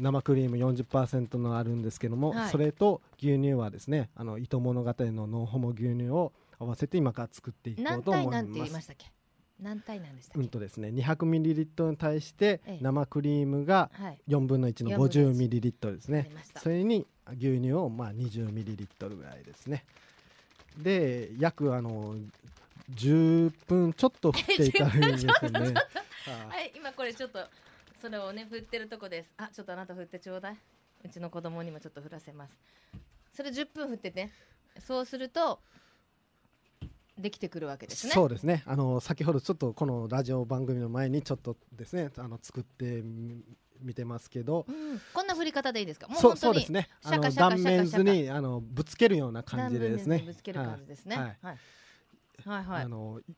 [0.00, 2.50] 生クリーム40%のあるんですけども、はい。
[2.50, 8.72] それと牛乳はですねあの糸物語のノンホモ牛乳を合わせて今から作っていこ何うと思いま対なんて言いす。
[8.74, 9.06] ましたっけ？
[9.60, 12.78] 何対なんでしたっけ、うんとですね、200ミリリットルに対してええ。
[12.80, 14.20] 生クリームがはい。
[14.28, 16.30] 4分の1の4分の1 50ミリリットルですね。
[16.62, 19.84] それに牛乳をまあ20ミリリットルぐらいですね。
[20.76, 22.16] で約あの
[22.94, 25.32] 10分ちょっと振っていただいてですね。
[25.52, 25.74] はい。
[26.48, 27.40] はい今これちょっと
[28.00, 29.32] それをね振ってるとこです。
[29.36, 30.56] あちょっとあなた振ってちょうだい。
[31.04, 32.56] うちの子供にもちょっと振らせます。
[33.32, 34.32] それ10分振ってね
[34.80, 35.60] そうすると
[37.16, 38.12] できてくるわけですね。
[38.12, 38.62] そうですね。
[38.66, 43.42] あの先ほどちょっとこのラジオ番組の前にちょっとですねあの作ってみ
[43.82, 44.66] 見てますけど。
[44.68, 46.08] うん、こんな振り方でいいですか？
[46.08, 46.88] もう本当にそうですね。
[47.02, 50.22] あの断面図にあのぶつけるような感じでですね。
[50.26, 51.16] ぶつける感じですね。
[51.16, 51.26] はい。
[51.42, 51.58] はい
[52.44, 52.64] はい。
[52.64, 53.32] はいあのい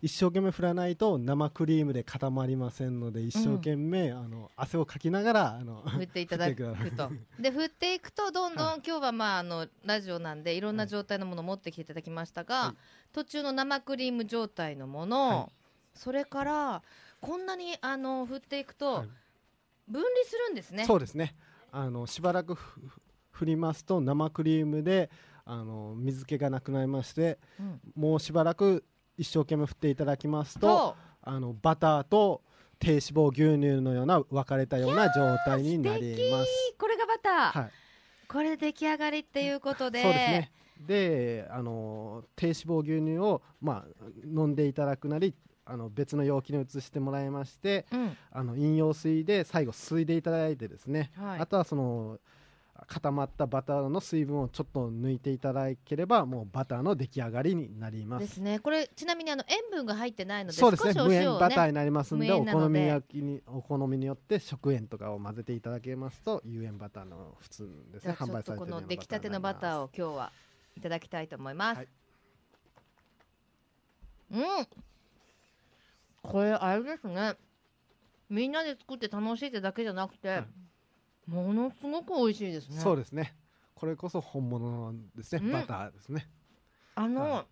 [0.00, 7.10] 一生懸命振らないと生クリームで固まりませんので一生懸命、あの汗をかきながらあの振っていただくと。
[7.40, 12.76] で振っていくとどんどん、は今日はまああのラジオなんでいろんな状態のものを持ってきていただきましたが、はい。
[13.12, 15.52] 途中の生クリーム状態のもの、はい。
[15.94, 16.82] それから
[17.20, 19.08] こんなにあの振っていくとはい
[19.88, 20.84] 分離するんですね。
[20.84, 21.34] そうですね。
[21.70, 22.80] あのしばらくふ
[23.30, 25.10] 振りますと生クリームで
[25.44, 27.80] あの水気がなくなりましてうん。
[27.94, 28.84] もうしばらく
[29.16, 32.42] 一生懸命振っていただきますととあのバターと
[32.78, 36.74] 低脂肪牛乳のような分かれたような状態になります。
[36.78, 37.70] これがバター、はい。
[38.28, 40.02] これ出来上がりっていうことで。
[40.02, 40.52] そうですね。
[40.86, 45.34] で、あの低脂肪牛乳をまあ飲んでいただくなり、
[45.70, 51.10] あの別の容器に移してもらいまして、うんあの飲用水で最後吸いでいただいてですね。
[51.16, 52.18] はいあとはその
[52.86, 58.18] 固まったバターの水分をちょっと抜いていただければもうバターの出来上がりになりま。
[58.18, 60.92] ですすねこれちなみにあの塩分が入ってないのでそうですね。
[60.94, 68.12] 少しお無塩をね塩バターになりますんで、お好み焼きにお好みによって食塩とかを混ぜていただけますと有塩バターの普通ですね。
[68.12, 69.84] 販売されてるとこの出来たてのバターを。
[69.84, 70.32] を今日は
[70.76, 71.88] いただきたいと思います、はい
[74.30, 74.38] うん
[76.22, 77.34] これあれですね
[78.28, 80.46] みんなで作って楽しいってだけじゃなくて、はい
[81.26, 83.36] ものすごく美味しいですねそうですね。
[83.74, 85.42] これこそ本物なんですね。
[85.44, 86.26] うんバターですね。
[86.94, 87.46] あの、は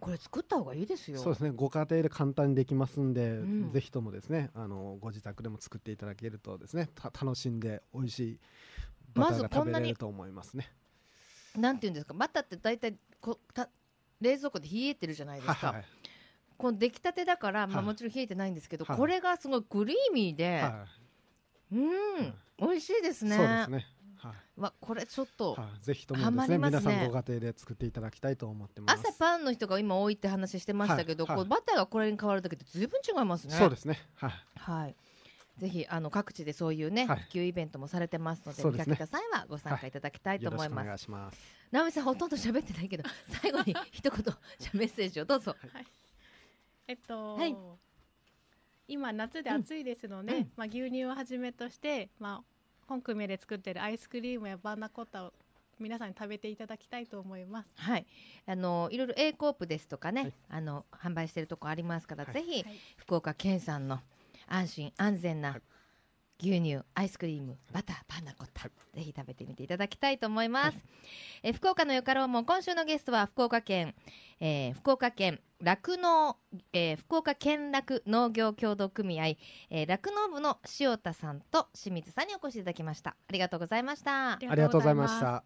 [0.00, 1.50] これ作った方がいいですよそうですね。
[1.50, 8.38] ご家庭で簡単にできますんで、うんぜひともですね、あのご自宅でも作っていただけるとですね、た楽しんで美味しい
[9.14, 10.70] バターが食べれると思いますね。
[11.56, 12.14] なんていうんですか？
[12.14, 13.68] バターって大体こた
[14.20, 15.84] 冷蔵庫で冷えてるじゃないですか、はいはい
[16.58, 20.84] この出来たてだから、まあ、はいもちろん冷えてないんですけど、はいこれがすごいクリーミーで、は
[21.72, 23.28] うん美味しいですい。
[23.28, 23.86] ねそうですね。
[24.16, 24.60] はい。
[24.60, 29.00] わこれちょっと、はい、ぜひともハですねね皆さんご家庭で作っていただきたいと思ってます。
[29.08, 33.54] 朝パンの人が今多いって話してましたけど、はいはいこうバターがこれに変わるだけでずいぶん違いますね。
[33.54, 34.00] そうですね。
[34.16, 34.32] はい。
[34.56, 34.96] はい。
[35.58, 40.86] ぜひあの各地でそういうね、はい普及イベントもされてますのでね見かけた際はご参加いただきたいとよろしくお思います。
[40.86, 41.38] 願いします。
[41.70, 43.04] 直美さんほとんど喋ってないけど
[43.42, 44.12] 最後に一言
[44.58, 45.54] じゃあメッセージをどうぞ。
[46.88, 47.54] えっと、はい。
[48.88, 50.52] 今夏で暑いですので、うん。
[50.56, 52.42] まあ牛乳をはじめとして、まあ
[52.88, 55.32] 本組で作ってるアイスクリームやバンナコッタを
[55.78, 57.68] 皆さんに食べていただきたいと思います。
[57.76, 58.06] はい、
[58.46, 60.32] あのいろいろ A コープですとかね、はい。
[60.48, 62.32] あの販売しているとこありますから、はい。
[62.32, 62.78] ぜひはい。
[62.96, 64.00] 福岡県産の
[64.46, 65.62] 安心安全なはい
[66.40, 68.70] 牛乳、アイスクリーム、バター、パンナコッタ、ぜ
[69.00, 70.78] ひ食べてみていただきたいと思います。
[71.42, 73.94] え福岡のよかろうも今週のゲストは福岡県、
[74.40, 76.36] えー福岡県酪農、
[76.72, 83.10] えー福岡県酪農業協同組合えー酪農部の塩田さんと清水さんにお越しいただきました。
[83.10, 84.34] ありがとうございました。
[84.34, 85.42] ありありがとうございました。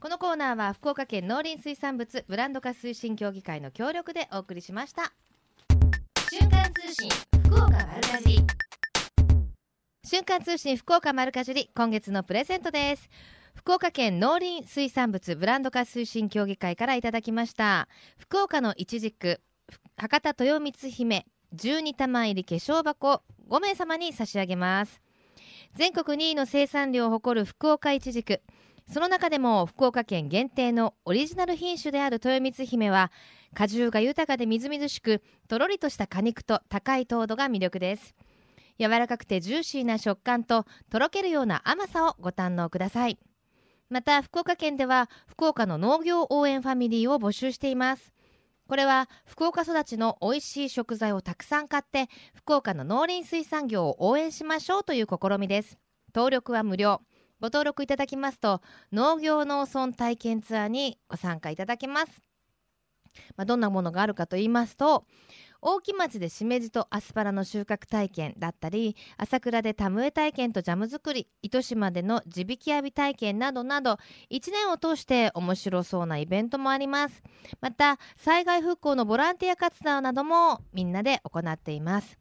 [0.00, 5.12] このコーナーは福岡県農林水産物ブランド化推進協議会の協力でお送りしました
[6.30, 7.10] 瞬間通信
[7.44, 8.69] 福岡丸かじり
[10.10, 13.08] 瞬間通信福岡丸かじり今月のプレゼントです。
[13.54, 17.86] 福岡県農林水産物ブランド化推進協議会からいただきました。
[18.18, 19.40] 福岡のいちじく
[19.96, 25.00] 博多豊光姫12玉入り化粧箱5名様に差し上げます。
[25.76, 28.42] 全国2位の生産量を誇る福岡いちじく
[28.92, 33.12] その中でも福岡県限定のオリジナル品種である豊光姫は
[33.54, 38.16] 果汁が豊かでみずみずしくとろりとした果肉と高い糖度が魅力です。
[38.80, 43.18] 柔らかくてジューシーな食感ととろけるような甘さをご堪能ください。
[43.90, 48.12] また福岡県では福岡の農業応援ファミリーを募集しています。
[48.66, 55.78] これは福岡育ちの美味しい食材をたくさん買って福岡の農林水産業を応援しましょうという試みです。
[56.14, 57.02] 登録は無料。
[57.40, 58.60] ご登録いただきますと
[58.92, 62.22] 農業農村体験ツアーにご参加いただけます、
[63.34, 65.06] まあ、どんなものがあるかと言いますと
[65.62, 73.98] 大木町でしめじとアスパラの収穫体験だったり朝倉でタムエ体験とジャム作り糸島での地引き網体験などなど
[74.30, 77.22] 1年を通して面白そうなイベントもあります。
[77.60, 82.18] また災害復興のボランティア活動などもみんなで行っています。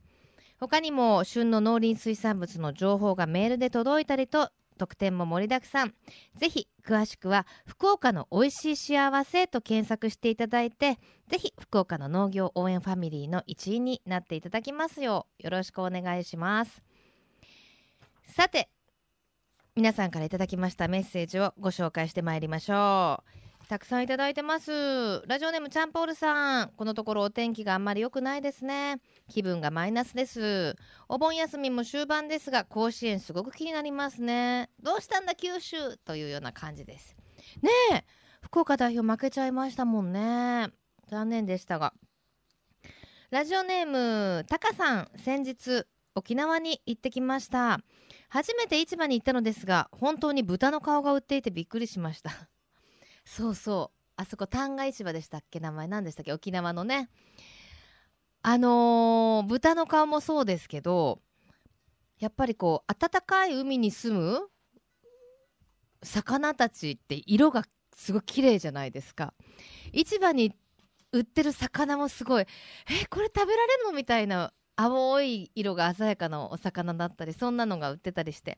[0.60, 5.94] 他にも旬の農林水産物の情報がメールで届いたりと特典も盛りだくさん。
[6.36, 16.82] ぜひ詳しくは福岡の美味しい幸せと検索していただいてぜひ福岡の農業応援ファミリーの一員になっていただきますようよろしくお願いします。
[18.26, 18.70] さて
[19.76, 23.39] 皆さんからいただきましたメッセージをご紹介してまいりましょう。
[23.70, 25.22] たくさんいただいてます。
[25.28, 26.72] ラジオネームチャンポールさん。
[26.76, 29.00] このところお天気があんまり良くないですね。
[29.30, 30.76] 気分がマイナスです。
[31.08, 34.72] お盆休みも終盤ですが甲子園すごく気になりますね。
[34.82, 37.16] どうしたんだ九州というような感じです。
[37.62, 38.06] ねえ
[38.42, 40.70] 福岡代表負けちゃいましたもんね。
[41.08, 41.94] 残念でしたが。
[43.30, 47.82] ラジオネームタカさん先日沖縄に行ってきました。
[48.30, 52.32] 初めて市場に行ったのですが本当に豚の顔が売っていてびっくりしました。
[53.30, 54.00] そうそう。
[54.16, 55.60] あそこ旦過市場でしたっけ？
[55.60, 56.34] 名前何でしたっけ？
[56.34, 57.10] 沖縄のね。
[58.42, 61.20] あのー豚の顔もそうですけど
[62.20, 64.48] やっぱりこう暖かい海に住む
[66.02, 67.64] 魚たちって色が
[67.96, 69.34] すごい綺麗じゃないですか。
[69.94, 70.54] 市場に
[71.12, 73.92] 売ってる魚もすごいえこれ食べられるの？
[73.92, 78.58] みたいな青い色が鮮やかなお魚だったりそんなのが売ってたりして。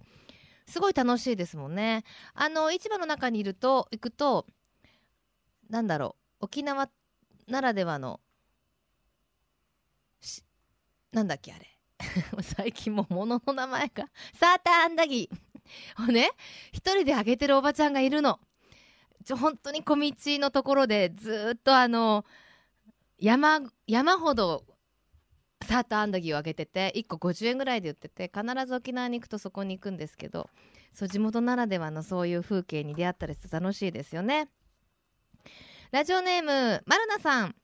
[0.68, 2.04] すごい楽しいですもんね。
[2.34, 4.46] あの市場の中にいると行くと
[5.72, 6.46] なんだろう。
[6.46, 6.90] 沖縄
[7.48, 8.20] ならではの
[10.20, 10.44] し
[11.12, 11.68] なんだっけあれ。
[12.44, 14.10] 最近も物の名前が。
[14.34, 16.04] サーターアンダギー。
[16.04, 16.30] を ね？
[16.74, 18.40] 一人であげてるおばちゃんがいるの。
[19.24, 22.26] ちょ本当に小道のところでずっとあの
[23.18, 24.66] 山山ほど
[25.64, 30.50] サーターアンダギーをあげてて1個50円ぐらいで売ってて必ず沖縄に行くとそこに行くんですけど
[30.92, 34.50] そう地元ならではのそういう風景に出会ったりして楽しいですよね。
[35.92, 37.56] ラジオネームマルナさん。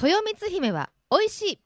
[0.00, 1.58] 豊光姫は美味しい。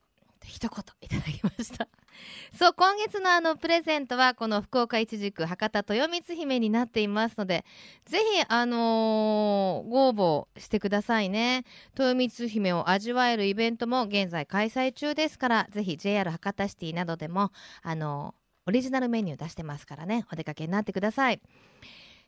[0.47, 1.87] 一言いただきました。
[2.59, 7.67] そう今月のあのプレゼントはこの福岡一軸博多豊光姫になっていますので
[8.07, 11.67] ぜひあのーご応募してくださいね。
[11.99, 20.25] 豊光姫を味わえるイベントも現在開催中ですからぜひ JR 博多シティなどでもあのーオリジナルメニュー出してますからね。
[20.33, 21.43] お出かけになってください。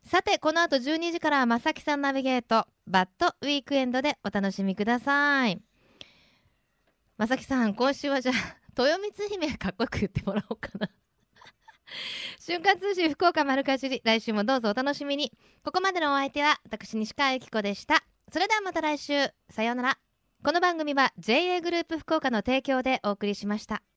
[0.05, 5.63] さてこの後12時からまさきさんナビゲートバッドウィークエンドでお楽しみください。
[7.17, 10.91] まさきさん今週はじゃあ 豊光姫かっこよく言ってもらおうかな。
[12.39, 15.33] 瞬間通信福岡丸かじり来週もどうぞお楽しみに。
[15.65, 18.05] ここまでのお相手は私西川由紀子でした。
[18.31, 19.33] それではまた来週。
[19.49, 19.99] さようなら。
[20.45, 23.83] この番組は JA グループ福岡の提供でお送りしました。